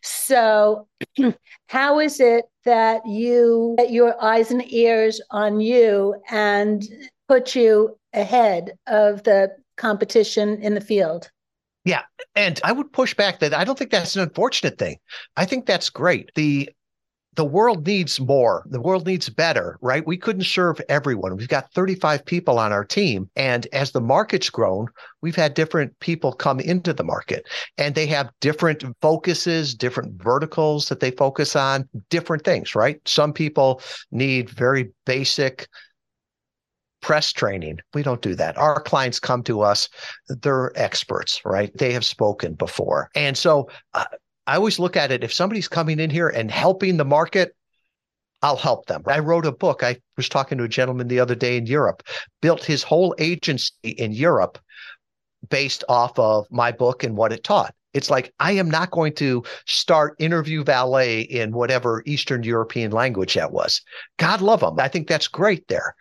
So 0.03 0.87
how 1.69 1.99
is 1.99 2.21
it 2.21 2.45
that 2.65 3.07
you 3.07 3.75
get 3.79 3.91
your 3.91 4.21
eyes 4.23 4.51
and 4.51 4.63
ears 4.73 5.21
on 5.31 5.61
you 5.61 6.15
and 6.31 6.83
put 7.29 7.55
you 7.55 7.99
ahead 8.13 8.73
of 8.87 9.23
the 9.25 9.51
competition 9.77 10.61
in 10.63 10.75
the 10.75 10.81
field. 10.81 11.31
Yeah. 11.85 12.03
And 12.35 12.61
I 12.65 12.73
would 12.73 12.93
push 12.93 13.15
back 13.15 13.41
that 13.41 13.55
I 13.55 13.65
don't 13.65 13.79
think 13.79 13.91
that's 13.91 14.17
an 14.17 14.23
unfortunate 14.23 14.79
thing. 14.79 14.97
I 15.37 15.45
think 15.45 15.67
that's 15.67 15.91
great. 15.91 16.31
The 16.35 16.71
the 17.37 17.45
world 17.45 17.87
needs 17.87 18.21
more. 18.21 18.65
The 18.67 18.81
world 18.81 19.07
needs 19.07 19.29
better, 19.29 19.79
right? 19.81 20.07
We 20.07 20.17
couldn't 20.17 20.45
serve 20.45 20.81
everyone. 20.89 21.37
We've 21.37 21.49
got 21.49 21.73
35 21.73 22.25
people 22.25 22.59
on 22.59 22.73
our 22.73 22.85
team. 22.85 23.29
And 23.35 23.67
as 23.73 23.91
the 23.91 24.01
market's 24.01 24.51
grown, 24.51 24.87
we've 25.21 25.35
had 25.35 25.55
different 25.55 25.99
people 26.01 26.33
come 26.33 26.61
into 26.61 26.93
the 26.93 27.05
market 27.05 27.47
and 27.77 27.95
they 27.95 28.07
have 28.07 28.31
different 28.41 28.85
focuses, 29.01 29.75
different 29.75 30.23
verticals 30.23 30.89
that 30.89 31.01
they 31.01 31.11
focus 31.11 31.57
on, 31.57 31.89
different 32.09 32.45
things, 32.45 32.75
right? 32.75 33.01
Some 33.05 33.33
people 33.33 33.83
need 34.13 34.49
very 34.51 34.91
basic 35.05 35.67
press 37.05 37.35
training. 37.35 37.79
We 37.93 38.03
don't 38.03 38.23
do 38.23 38.35
that. 38.35 38.57
Our 38.57 38.81
clients 38.81 39.21
come 39.21 39.43
to 39.43 39.61
us, 39.61 39.91
they're 40.27 40.73
experts, 40.75 41.39
right? 41.45 41.71
They 41.77 41.93
have 41.93 42.05
spoken 42.05 42.55
before. 42.55 43.11
And 43.15 43.37
so 43.37 43.69
uh, 43.93 44.07
I 44.47 44.57
always 44.57 44.79
look 44.79 44.97
at 44.97 45.13
it 45.13 45.23
if 45.23 45.33
somebody's 45.33 45.69
coming 45.69 46.01
in 46.01 46.09
here 46.09 46.31
and 46.31 46.51
helping 46.51 46.97
the 46.97 47.05
market, 47.05 47.55
I'll 48.41 48.57
help 48.57 48.87
them. 48.87 49.03
I 49.07 49.19
wrote 49.19 49.45
a 49.45 49.53
book. 49.53 49.83
I 49.83 49.99
was 50.17 50.31
talking 50.31 50.57
to 50.57 50.65
a 50.65 50.69
gentleman 50.69 51.09
the 51.09 51.21
other 51.21 51.35
day 51.35 51.59
in 51.59 51.67
Europe, 51.67 52.03
built 52.41 52.65
his 52.65 52.83
whole 52.83 53.15
agency 53.19 53.73
in 53.85 54.13
Europe 54.13 54.59
based 55.51 55.85
off 55.91 56.19
of 56.19 56.47
my 56.51 56.73
book 56.73 57.05
and 57.05 57.19
what 57.19 57.35
it 57.35 57.45
taught. 57.45 57.75
It's 57.93 58.11
like, 58.11 58.33
I 58.41 58.53
am 58.53 58.71
not 58.71 58.91
going 58.91 59.15
to 59.17 59.45
start 59.67 60.17
interview 60.19 60.65
valet 60.65 61.21
in 61.21 61.53
whatever 61.53 62.03
Eastern 62.07 62.43
European 62.43 62.93
language 62.93 63.35
that 63.35 63.53
was. 63.53 63.83
God 64.17 64.41
love 64.41 64.61
them. 64.61 64.81
I 64.81 64.89
think 64.89 65.07
that's 65.07 65.29
great 65.29 65.69
there. 65.69 65.95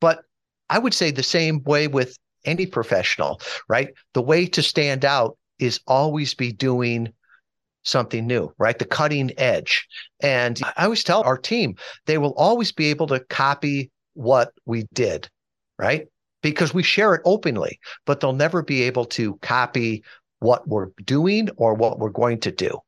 But 0.00 0.20
I 0.68 0.78
would 0.78 0.94
say 0.94 1.10
the 1.10 1.22
same 1.22 1.62
way 1.64 1.88
with 1.88 2.16
any 2.44 2.66
professional, 2.66 3.40
right? 3.68 3.88
The 4.12 4.22
way 4.22 4.46
to 4.46 4.62
stand 4.62 5.04
out 5.04 5.36
is 5.58 5.80
always 5.86 6.34
be 6.34 6.52
doing 6.52 7.12
something 7.82 8.26
new, 8.26 8.52
right? 8.58 8.78
The 8.78 8.84
cutting 8.84 9.32
edge. 9.38 9.86
And 10.20 10.60
I 10.76 10.84
always 10.84 11.04
tell 11.04 11.22
our 11.22 11.38
team, 11.38 11.76
they 12.06 12.18
will 12.18 12.34
always 12.34 12.72
be 12.72 12.86
able 12.90 13.06
to 13.08 13.20
copy 13.20 13.90
what 14.14 14.52
we 14.64 14.86
did, 14.92 15.28
right? 15.78 16.06
Because 16.42 16.74
we 16.74 16.82
share 16.82 17.14
it 17.14 17.22
openly, 17.24 17.78
but 18.06 18.20
they'll 18.20 18.32
never 18.32 18.62
be 18.62 18.82
able 18.82 19.04
to 19.06 19.36
copy 19.42 20.02
what 20.40 20.68
we're 20.68 20.90
doing 21.04 21.48
or 21.56 21.74
what 21.74 21.98
we're 21.98 22.10
going 22.10 22.40
to 22.40 22.52
do. 22.52 22.78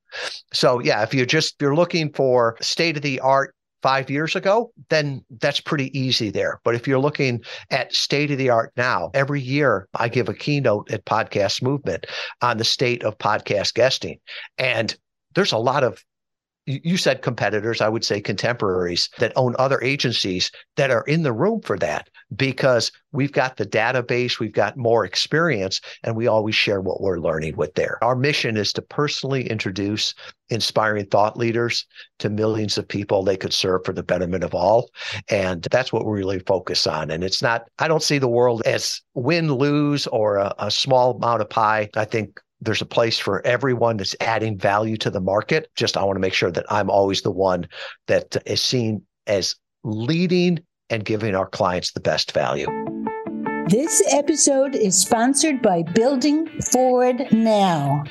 So 0.52 0.80
yeah, 0.80 1.02
if 1.02 1.14
you're 1.14 1.26
just 1.26 1.56
you're 1.60 1.74
looking 1.74 2.12
for 2.12 2.56
state 2.60 2.96
of 2.96 3.02
the 3.02 3.20
art 3.20 3.54
five 3.86 4.10
years 4.10 4.34
ago, 4.34 4.72
then 4.88 5.24
that's 5.38 5.60
pretty 5.60 5.96
easy 5.96 6.28
there. 6.28 6.60
But 6.64 6.74
if 6.74 6.88
you're 6.88 6.98
looking 6.98 7.44
at 7.70 7.94
state 7.94 8.32
of 8.32 8.38
the 8.38 8.50
art 8.50 8.72
now, 8.76 9.12
every 9.14 9.40
year 9.40 9.86
I 9.94 10.08
give 10.08 10.28
a 10.28 10.34
keynote 10.34 10.90
at 10.90 11.04
Podcast 11.04 11.62
Movement 11.62 12.04
on 12.42 12.56
the 12.58 12.64
state 12.64 13.04
of 13.04 13.16
podcast 13.18 13.74
guesting. 13.74 14.18
And 14.58 14.96
there's 15.36 15.52
a 15.52 15.58
lot 15.58 15.84
of 15.84 16.04
you 16.66 16.96
said 16.96 17.22
competitors, 17.22 17.80
I 17.80 17.88
would 17.88 18.04
say 18.04 18.20
contemporaries 18.20 19.08
that 19.18 19.32
own 19.36 19.54
other 19.58 19.80
agencies 19.82 20.50
that 20.76 20.90
are 20.90 21.04
in 21.04 21.22
the 21.22 21.32
room 21.32 21.60
for 21.60 21.78
that 21.78 22.10
because 22.34 22.90
we've 23.12 23.32
got 23.32 23.56
the 23.56 23.64
database, 23.64 24.40
we've 24.40 24.52
got 24.52 24.76
more 24.76 25.04
experience, 25.04 25.80
and 26.02 26.16
we 26.16 26.26
always 26.26 26.56
share 26.56 26.80
what 26.80 27.00
we're 27.00 27.20
learning 27.20 27.56
with 27.56 27.74
there. 27.74 28.02
Our 28.02 28.16
mission 28.16 28.56
is 28.56 28.72
to 28.74 28.82
personally 28.82 29.48
introduce 29.48 30.12
inspiring 30.48 31.06
thought 31.06 31.36
leaders 31.36 31.86
to 32.18 32.28
millions 32.28 32.78
of 32.78 32.88
people 32.88 33.22
they 33.22 33.36
could 33.36 33.52
serve 33.52 33.82
for 33.84 33.92
the 33.92 34.02
betterment 34.02 34.42
of 34.42 34.54
all. 34.54 34.90
And 35.28 35.66
that's 35.70 35.92
what 35.92 36.04
we 36.04 36.12
really 36.12 36.40
focus 36.40 36.86
on. 36.86 37.10
And 37.10 37.22
it's 37.22 37.42
not, 37.42 37.68
I 37.78 37.86
don't 37.86 38.02
see 38.02 38.18
the 38.18 38.28
world 38.28 38.62
as 38.66 39.00
win, 39.14 39.52
lose, 39.52 40.08
or 40.08 40.36
a, 40.36 40.52
a 40.58 40.70
small 40.70 41.16
amount 41.16 41.42
of 41.42 41.50
pie. 41.50 41.90
I 41.94 42.04
think 42.04 42.40
there's 42.60 42.82
a 42.82 42.86
place 42.86 43.18
for 43.18 43.44
everyone 43.46 43.96
that's 43.96 44.16
adding 44.20 44.58
value 44.58 44.96
to 44.98 45.10
the 45.10 45.20
market. 45.20 45.70
Just 45.76 45.96
I 45.96 46.04
want 46.04 46.16
to 46.16 46.20
make 46.20 46.34
sure 46.34 46.50
that 46.50 46.66
I'm 46.70 46.90
always 46.90 47.22
the 47.22 47.30
one 47.30 47.68
that 48.06 48.36
is 48.46 48.62
seen 48.62 49.02
as 49.26 49.56
leading 49.84 50.60
and 50.90 51.04
giving 51.04 51.34
our 51.34 51.46
clients 51.46 51.92
the 51.92 52.00
best 52.00 52.32
value. 52.32 52.66
This 53.68 54.02
episode 54.12 54.74
is 54.76 54.96
sponsored 54.96 55.60
by 55.60 55.82
Building 55.82 56.46
Forward 56.72 57.26
Now. 57.32 58.04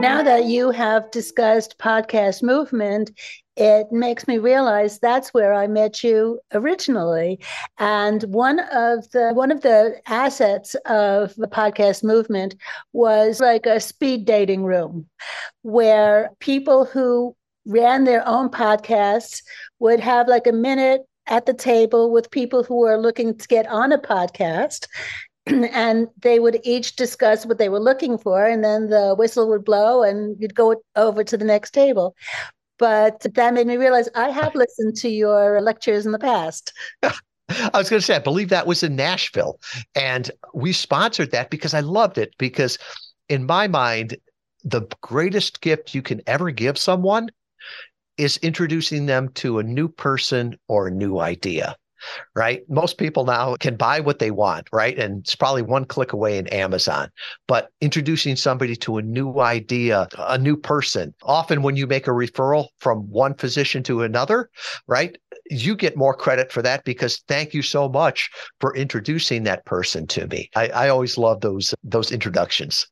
Now 0.00 0.24
that 0.24 0.46
you 0.46 0.72
have 0.72 1.08
discussed 1.12 1.78
podcast 1.78 2.42
movement, 2.42 3.12
it 3.56 3.92
makes 3.92 4.26
me 4.26 4.38
realize 4.38 4.98
that's 4.98 5.32
where 5.32 5.54
I 5.54 5.68
met 5.68 6.02
you 6.02 6.40
originally. 6.52 7.38
And 7.78 8.24
one 8.24 8.58
of 8.72 9.08
the 9.12 9.30
one 9.34 9.52
of 9.52 9.60
the 9.60 10.00
assets 10.08 10.74
of 10.84 11.32
the 11.36 11.46
podcast 11.46 12.02
movement 12.02 12.56
was 12.92 13.38
like 13.38 13.66
a 13.66 13.78
speed 13.78 14.24
dating 14.24 14.64
room 14.64 15.06
where 15.62 16.30
people 16.40 16.84
who 16.84 17.36
ran 17.66 18.02
their 18.02 18.26
own 18.26 18.48
podcasts 18.48 19.42
would 19.78 20.00
have 20.00 20.26
like 20.26 20.48
a 20.48 20.52
minute 20.52 21.02
at 21.28 21.46
the 21.46 21.54
table 21.54 22.10
with 22.10 22.30
people 22.30 22.62
who 22.62 22.84
are 22.84 22.98
looking 22.98 23.36
to 23.36 23.48
get 23.48 23.66
on 23.68 23.92
a 23.92 23.98
podcast 23.98 24.86
and 25.46 26.08
they 26.20 26.38
would 26.38 26.60
each 26.64 26.96
discuss 26.96 27.46
what 27.46 27.58
they 27.58 27.68
were 27.68 27.80
looking 27.80 28.18
for 28.18 28.46
and 28.46 28.64
then 28.64 28.88
the 28.88 29.14
whistle 29.16 29.48
would 29.48 29.64
blow 29.64 30.02
and 30.02 30.36
you'd 30.40 30.54
go 30.54 30.76
over 30.96 31.22
to 31.24 31.36
the 31.36 31.44
next 31.44 31.70
table 31.72 32.14
but 32.78 33.20
that 33.34 33.54
made 33.54 33.66
me 33.66 33.76
realize 33.76 34.08
i 34.14 34.28
have 34.28 34.54
listened 34.54 34.96
to 34.96 35.08
your 35.08 35.60
lectures 35.60 36.06
in 36.06 36.12
the 36.12 36.18
past 36.18 36.72
I 37.50 37.78
was 37.78 37.88
going 37.88 38.00
to 38.00 38.04
say, 38.04 38.14
I 38.16 38.18
believe 38.18 38.50
that 38.50 38.66
was 38.66 38.82
in 38.82 38.94
Nashville. 38.94 39.58
And 39.94 40.30
we 40.52 40.74
sponsored 40.74 41.30
that 41.30 41.48
because 41.48 41.72
I 41.72 41.80
loved 41.80 42.18
it. 42.18 42.34
Because 42.38 42.78
in 43.30 43.46
my 43.46 43.68
mind, 43.68 44.18
the 44.64 44.82
greatest 45.00 45.60
gift 45.60 45.94
you 45.94 46.02
can 46.02 46.20
ever 46.26 46.50
give 46.50 46.76
someone 46.76 47.30
is 48.18 48.36
introducing 48.38 49.06
them 49.06 49.28
to 49.34 49.58
a 49.58 49.62
new 49.62 49.88
person 49.88 50.58
or 50.68 50.88
a 50.88 50.92
new 50.92 51.18
idea 51.18 51.76
right? 52.34 52.62
Most 52.68 52.98
people 52.98 53.24
now 53.24 53.56
can 53.56 53.76
buy 53.76 54.00
what 54.00 54.18
they 54.18 54.30
want, 54.30 54.68
right? 54.72 54.98
And 54.98 55.20
it's 55.20 55.34
probably 55.34 55.62
one 55.62 55.84
click 55.84 56.12
away 56.12 56.38
in 56.38 56.46
Amazon. 56.48 57.10
But 57.46 57.70
introducing 57.80 58.36
somebody 58.36 58.76
to 58.76 58.98
a 58.98 59.02
new 59.02 59.40
idea, 59.40 60.08
a 60.18 60.38
new 60.38 60.56
person, 60.56 61.14
often 61.22 61.62
when 61.62 61.76
you 61.76 61.86
make 61.86 62.06
a 62.06 62.10
referral 62.12 62.68
from 62.80 63.10
one 63.10 63.34
physician 63.34 63.82
to 63.84 64.02
another, 64.02 64.50
right? 64.86 65.18
You 65.50 65.76
get 65.76 65.96
more 65.96 66.14
credit 66.14 66.52
for 66.52 66.62
that 66.62 66.84
because 66.84 67.22
thank 67.28 67.54
you 67.54 67.62
so 67.62 67.88
much 67.88 68.30
for 68.60 68.76
introducing 68.76 69.44
that 69.44 69.64
person 69.64 70.06
to 70.08 70.26
me. 70.26 70.50
I, 70.54 70.68
I 70.68 70.88
always 70.88 71.18
love 71.18 71.40
those 71.40 71.74
those 71.82 72.12
introductions. 72.12 72.86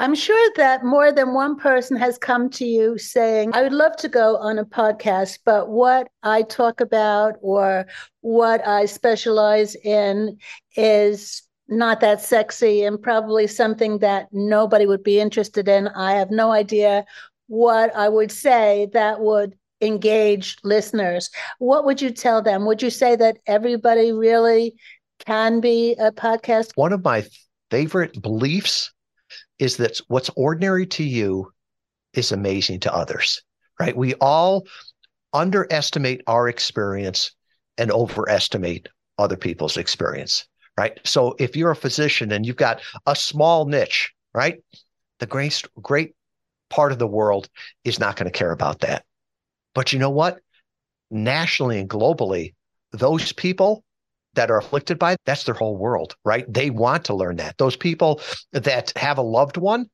I'm 0.00 0.14
sure 0.14 0.52
that 0.54 0.84
more 0.84 1.10
than 1.10 1.34
one 1.34 1.56
person 1.56 1.96
has 1.96 2.18
come 2.18 2.50
to 2.50 2.64
you 2.64 2.98
saying, 2.98 3.50
I 3.52 3.62
would 3.62 3.72
love 3.72 3.96
to 3.96 4.08
go 4.08 4.36
on 4.36 4.56
a 4.56 4.64
podcast, 4.64 5.40
but 5.44 5.70
what 5.70 6.08
I 6.22 6.42
talk 6.42 6.80
about 6.80 7.34
or 7.40 7.84
what 8.20 8.64
I 8.64 8.84
specialize 8.84 9.74
in 9.74 10.38
is 10.76 11.42
not 11.66 11.98
that 12.00 12.20
sexy 12.20 12.84
and 12.84 13.02
probably 13.02 13.48
something 13.48 13.98
that 13.98 14.28
nobody 14.30 14.86
would 14.86 15.02
be 15.02 15.18
interested 15.18 15.66
in. 15.66 15.88
I 15.88 16.12
have 16.12 16.30
no 16.30 16.52
idea 16.52 17.04
what 17.48 17.94
I 17.96 18.08
would 18.08 18.30
say 18.30 18.88
that 18.92 19.18
would 19.20 19.58
engage 19.80 20.58
listeners. 20.62 21.28
What 21.58 21.84
would 21.84 22.00
you 22.00 22.10
tell 22.10 22.40
them? 22.40 22.66
Would 22.66 22.82
you 22.82 22.90
say 22.90 23.16
that 23.16 23.38
everybody 23.48 24.12
really 24.12 24.76
can 25.26 25.60
be 25.60 25.96
a 25.98 26.12
podcast? 26.12 26.70
One 26.76 26.92
of 26.92 27.02
my 27.02 27.26
favorite 27.70 28.22
beliefs 28.22 28.92
is 29.58 29.76
that 29.78 30.00
what's 30.08 30.30
ordinary 30.36 30.86
to 30.86 31.04
you 31.04 31.52
is 32.12 32.32
amazing 32.32 32.80
to 32.80 32.94
others, 32.94 33.42
right? 33.78 33.96
We 33.96 34.14
all 34.14 34.66
underestimate 35.32 36.22
our 36.26 36.48
experience 36.48 37.32
and 37.76 37.90
overestimate 37.90 38.88
other 39.18 39.36
people's 39.36 39.76
experience, 39.76 40.46
right? 40.76 40.98
So 41.04 41.34
if 41.38 41.56
you're 41.56 41.70
a 41.70 41.76
physician 41.76 42.32
and 42.32 42.46
you've 42.46 42.56
got 42.56 42.80
a 43.06 43.14
small 43.14 43.66
niche, 43.66 44.12
right? 44.34 44.62
The 45.18 45.26
great, 45.26 45.62
great 45.80 46.14
part 46.70 46.92
of 46.92 46.98
the 46.98 47.06
world 47.06 47.48
is 47.84 47.98
not 47.98 48.16
going 48.16 48.30
to 48.30 48.38
care 48.38 48.52
about 48.52 48.80
that. 48.80 49.04
But 49.74 49.92
you 49.92 49.98
know 49.98 50.10
what? 50.10 50.38
Nationally 51.10 51.78
and 51.78 51.88
globally, 51.88 52.54
those 52.92 53.32
people 53.32 53.84
that 54.38 54.52
are 54.52 54.58
afflicted 54.58 55.00
by 55.00 55.16
that's 55.26 55.42
their 55.42 55.54
whole 55.54 55.76
world, 55.76 56.14
right? 56.24 56.44
They 56.48 56.70
want 56.70 57.04
to 57.06 57.14
learn 57.14 57.36
that. 57.36 57.58
Those 57.58 57.74
people 57.74 58.20
that 58.52 58.92
have 58.94 59.18
a 59.18 59.22
loved 59.22 59.56
one 59.56 59.86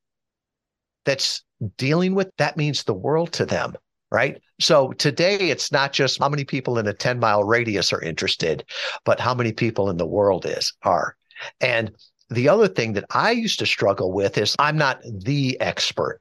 that's 1.06 1.42
dealing 1.78 2.14
with 2.14 2.30
that 2.36 2.58
means 2.58 2.84
the 2.84 2.92
world 2.92 3.32
to 3.32 3.46
them, 3.46 3.74
right? 4.10 4.38
So 4.60 4.92
today 4.92 5.48
it's 5.48 5.72
not 5.72 5.94
just 5.94 6.18
how 6.18 6.28
many 6.28 6.44
people 6.44 6.76
in 6.76 6.86
a 6.86 6.92
10 6.92 7.18
mile 7.18 7.42
radius 7.42 7.90
are 7.90 8.02
interested, 8.02 8.66
but 9.06 9.18
how 9.18 9.32
many 9.32 9.50
people 9.50 9.88
in 9.88 9.96
the 9.96 10.06
world 10.06 10.44
is 10.44 10.74
are. 10.82 11.16
And 11.62 11.92
the 12.28 12.50
other 12.50 12.68
thing 12.68 12.92
that 12.92 13.06
I 13.08 13.30
used 13.30 13.58
to 13.60 13.66
struggle 13.66 14.12
with 14.12 14.36
is 14.36 14.54
I'm 14.58 14.76
not 14.76 15.00
the 15.04 15.58
expert. 15.58 16.20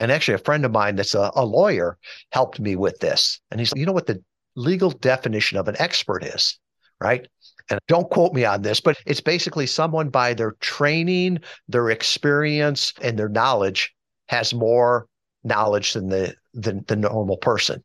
And 0.00 0.10
actually, 0.10 0.34
a 0.34 0.38
friend 0.38 0.64
of 0.64 0.72
mine 0.72 0.96
that's 0.96 1.14
a, 1.14 1.30
a 1.36 1.46
lawyer 1.46 1.96
helped 2.32 2.58
me 2.58 2.74
with 2.74 2.98
this. 2.98 3.40
And 3.52 3.60
he's 3.60 3.72
you 3.76 3.86
know 3.86 3.92
what 3.92 4.08
the 4.08 4.20
legal 4.56 4.90
definition 4.90 5.58
of 5.58 5.68
an 5.68 5.76
expert 5.78 6.24
is, 6.24 6.58
right? 7.00 7.28
And 7.70 7.80
don't 7.88 8.10
quote 8.10 8.32
me 8.32 8.44
on 8.44 8.62
this, 8.62 8.80
but 8.80 8.98
it's 9.06 9.20
basically 9.20 9.66
someone 9.66 10.08
by 10.08 10.34
their 10.34 10.52
training, 10.60 11.38
their 11.68 11.90
experience, 11.90 12.92
and 13.02 13.18
their 13.18 13.28
knowledge 13.28 13.94
has 14.28 14.54
more 14.54 15.06
knowledge 15.44 15.92
than 15.92 16.08
the 16.08 16.34
than 16.54 16.84
the 16.86 16.96
normal 16.96 17.36
person, 17.36 17.82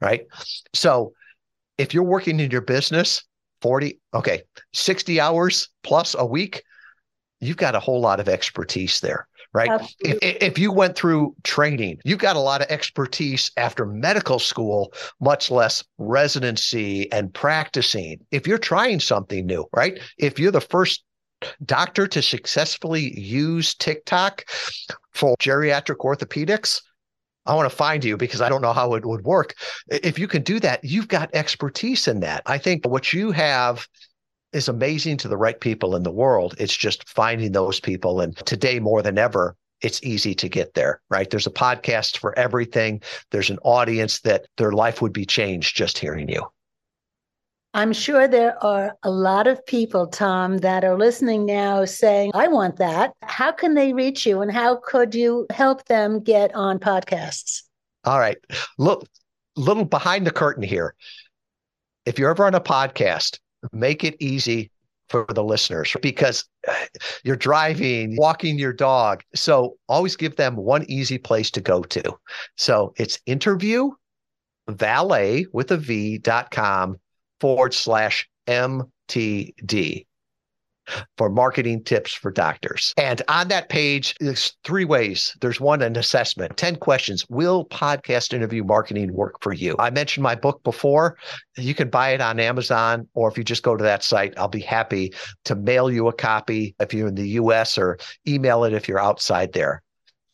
right? 0.00 0.26
So 0.74 1.12
if 1.78 1.94
you're 1.94 2.04
working 2.04 2.40
in 2.40 2.50
your 2.50 2.60
business 2.60 3.24
40, 3.62 4.00
okay, 4.14 4.42
60 4.72 5.20
hours 5.20 5.68
plus 5.82 6.14
a 6.18 6.24
week, 6.24 6.62
you've 7.40 7.56
got 7.56 7.74
a 7.74 7.80
whole 7.80 8.00
lot 8.00 8.20
of 8.20 8.28
expertise 8.28 9.00
there, 9.00 9.26
right? 9.52 9.70
If, 10.00 10.18
if 10.20 10.58
you 10.58 10.72
went 10.72 10.96
through 10.96 11.34
training, 11.42 11.98
you've 12.04 12.18
got 12.18 12.36
a 12.36 12.40
lot 12.40 12.60
of 12.60 12.68
expertise 12.70 13.50
after 13.56 13.84
medical 13.84 14.38
school, 14.38 14.92
much 15.20 15.50
less 15.50 15.84
residency 15.98 17.10
and 17.12 17.32
practicing. 17.32 18.20
If 18.30 18.46
you're 18.46 18.58
trying 18.58 19.00
something 19.00 19.46
new, 19.46 19.66
right? 19.72 19.98
If 20.18 20.38
you're 20.38 20.52
the 20.52 20.60
first 20.60 21.04
doctor 21.64 22.06
to 22.06 22.22
successfully 22.22 23.18
use 23.18 23.74
TikTok 23.74 24.44
for 25.12 25.36
geriatric 25.38 25.96
orthopedics, 25.96 26.80
I 27.46 27.54
want 27.54 27.70
to 27.70 27.76
find 27.76 28.04
you 28.04 28.16
because 28.16 28.40
I 28.40 28.48
don't 28.48 28.62
know 28.62 28.72
how 28.72 28.94
it 28.94 29.04
would 29.04 29.24
work. 29.24 29.54
If 29.88 30.18
you 30.18 30.28
can 30.28 30.42
do 30.42 30.60
that, 30.60 30.84
you've 30.84 31.08
got 31.08 31.34
expertise 31.34 32.06
in 32.06 32.20
that. 32.20 32.42
I 32.46 32.58
think 32.58 32.86
what 32.86 33.12
you 33.12 33.32
have 33.32 33.88
is 34.52 34.68
amazing 34.68 35.16
to 35.18 35.28
the 35.28 35.36
right 35.36 35.60
people 35.60 35.96
in 35.96 36.02
the 36.02 36.10
world. 36.10 36.54
It's 36.58 36.76
just 36.76 37.08
finding 37.08 37.52
those 37.52 37.80
people. 37.80 38.20
And 38.20 38.36
today, 38.46 38.80
more 38.80 39.02
than 39.02 39.18
ever, 39.18 39.56
it's 39.80 40.02
easy 40.02 40.34
to 40.34 40.48
get 40.48 40.74
there, 40.74 41.00
right? 41.08 41.30
There's 41.30 41.46
a 41.46 41.52
podcast 41.52 42.18
for 42.18 42.38
everything. 42.38 43.00
There's 43.30 43.50
an 43.50 43.58
audience 43.62 44.20
that 44.20 44.46
their 44.56 44.72
life 44.72 45.00
would 45.00 45.12
be 45.12 45.24
changed 45.24 45.76
just 45.76 45.98
hearing 45.98 46.28
you. 46.28 46.46
I'm 47.72 47.92
sure 47.92 48.26
there 48.26 48.62
are 48.64 48.96
a 49.04 49.10
lot 49.10 49.46
of 49.46 49.64
people, 49.64 50.08
Tom, 50.08 50.58
that 50.58 50.84
are 50.84 50.98
listening 50.98 51.46
now 51.46 51.84
saying, 51.84 52.32
I 52.34 52.48
want 52.48 52.78
that. 52.78 53.12
How 53.22 53.52
can 53.52 53.74
they 53.74 53.92
reach 53.92 54.26
you 54.26 54.42
and 54.42 54.50
how 54.50 54.80
could 54.84 55.14
you 55.14 55.46
help 55.50 55.84
them 55.84 56.20
get 56.20 56.52
on 56.54 56.80
podcasts? 56.80 57.62
All 58.04 58.18
right. 58.18 58.38
Look, 58.76 59.06
little 59.56 59.84
behind 59.84 60.26
the 60.26 60.32
curtain 60.32 60.64
here. 60.64 60.94
If 62.06 62.18
you're 62.18 62.30
ever 62.30 62.44
on 62.44 62.56
a 62.56 62.60
podcast, 62.60 63.38
make 63.72 64.04
it 64.04 64.16
easy 64.20 64.70
for 65.08 65.26
the 65.28 65.42
listeners 65.42 65.96
because 66.02 66.44
you're 67.24 67.36
driving, 67.36 68.16
walking 68.16 68.58
your 68.58 68.72
dog. 68.72 69.22
So 69.34 69.76
always 69.88 70.16
give 70.16 70.36
them 70.36 70.56
one 70.56 70.84
easy 70.88 71.18
place 71.18 71.50
to 71.52 71.60
go 71.60 71.82
to. 71.82 72.18
So 72.56 72.94
it's 72.96 73.18
interview 73.26 73.90
valet 74.68 75.46
with 75.52 75.72
a 75.72 75.76
V.com 75.76 76.96
forward 77.40 77.74
slash 77.74 78.28
MTD 78.46 80.06
for 81.16 81.28
marketing 81.28 81.84
tips 81.84 82.12
for 82.12 82.30
doctors. 82.30 82.92
And 82.96 83.22
on 83.28 83.48
that 83.48 83.68
page, 83.68 84.14
there's 84.20 84.56
three 84.64 84.84
ways. 84.84 85.36
There's 85.40 85.60
one, 85.60 85.82
an 85.82 85.96
assessment, 85.96 86.56
10 86.56 86.76
questions. 86.76 87.24
Will 87.28 87.66
podcast 87.66 88.32
interview 88.32 88.64
marketing 88.64 89.12
work 89.12 89.36
for 89.40 89.52
you? 89.52 89.76
I 89.78 89.90
mentioned 89.90 90.22
my 90.22 90.34
book 90.34 90.62
before. 90.62 91.16
You 91.56 91.74
can 91.74 91.90
buy 91.90 92.10
it 92.10 92.20
on 92.20 92.40
Amazon, 92.40 93.08
or 93.14 93.30
if 93.30 93.36
you 93.36 93.44
just 93.44 93.62
go 93.62 93.76
to 93.76 93.84
that 93.84 94.02
site, 94.02 94.34
I'll 94.38 94.48
be 94.48 94.60
happy 94.60 95.14
to 95.44 95.54
mail 95.54 95.90
you 95.90 96.08
a 96.08 96.12
copy 96.12 96.74
if 96.80 96.94
you're 96.94 97.08
in 97.08 97.14
the 97.14 97.30
US 97.30 97.78
or 97.78 97.98
email 98.26 98.64
it 98.64 98.72
if 98.72 98.88
you're 98.88 99.00
outside 99.00 99.52
there. 99.52 99.82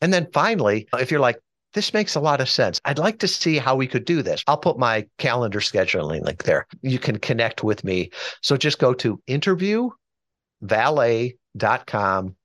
And 0.01 0.13
then 0.13 0.27
finally, 0.31 0.87
if 0.93 1.11
you're 1.11 1.19
like, 1.19 1.39
this 1.73 1.93
makes 1.93 2.15
a 2.15 2.19
lot 2.19 2.41
of 2.41 2.49
sense. 2.49 2.81
I'd 2.85 2.97
like 2.97 3.19
to 3.19 3.27
see 3.27 3.57
how 3.57 3.75
we 3.75 3.87
could 3.87 4.05
do 4.05 4.21
this. 4.21 4.43
I'll 4.47 4.57
put 4.57 4.79
my 4.79 5.05
calendar 5.17 5.59
scheduling 5.59 6.21
link 6.21 6.43
there. 6.43 6.65
You 6.81 6.97
can 6.97 7.19
connect 7.19 7.63
with 7.63 7.83
me. 7.83 8.09
So 8.41 8.57
just 8.57 8.79
go 8.79 8.93
to 8.95 9.21
interview 9.27 9.89
valet.com 10.61 12.35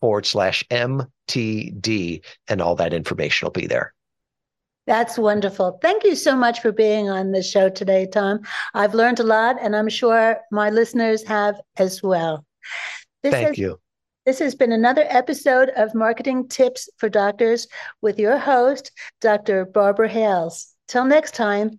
forward 0.00 0.26
slash 0.26 0.64
MTD, 0.70 2.24
and 2.48 2.62
all 2.62 2.74
that 2.76 2.94
information 2.94 3.46
will 3.46 3.52
be 3.52 3.66
there. 3.66 3.94
That's 4.86 5.18
wonderful. 5.18 5.78
Thank 5.82 6.04
you 6.04 6.16
so 6.16 6.34
much 6.34 6.60
for 6.60 6.72
being 6.72 7.10
on 7.10 7.32
the 7.32 7.42
show 7.42 7.68
today, 7.68 8.06
Tom. 8.10 8.40
I've 8.74 8.94
learned 8.94 9.20
a 9.20 9.24
lot, 9.24 9.56
and 9.60 9.76
I'm 9.76 9.88
sure 9.88 10.40
my 10.50 10.70
listeners 10.70 11.22
have 11.24 11.60
as 11.76 12.02
well. 12.02 12.44
This 13.22 13.32
Thank 13.32 13.48
has, 13.48 13.58
you. 13.58 13.78
This 14.26 14.38
has 14.38 14.54
been 14.54 14.72
another 14.72 15.04
episode 15.08 15.70
of 15.76 15.94
Marketing 15.94 16.48
Tips 16.48 16.88
for 16.96 17.08
Doctors 17.08 17.68
with 18.00 18.18
your 18.18 18.38
host, 18.38 18.90
Dr. 19.20 19.64
Barbara 19.64 20.08
Hales. 20.08 20.74
Till 20.88 21.04
next 21.04 21.34
time. 21.34 21.78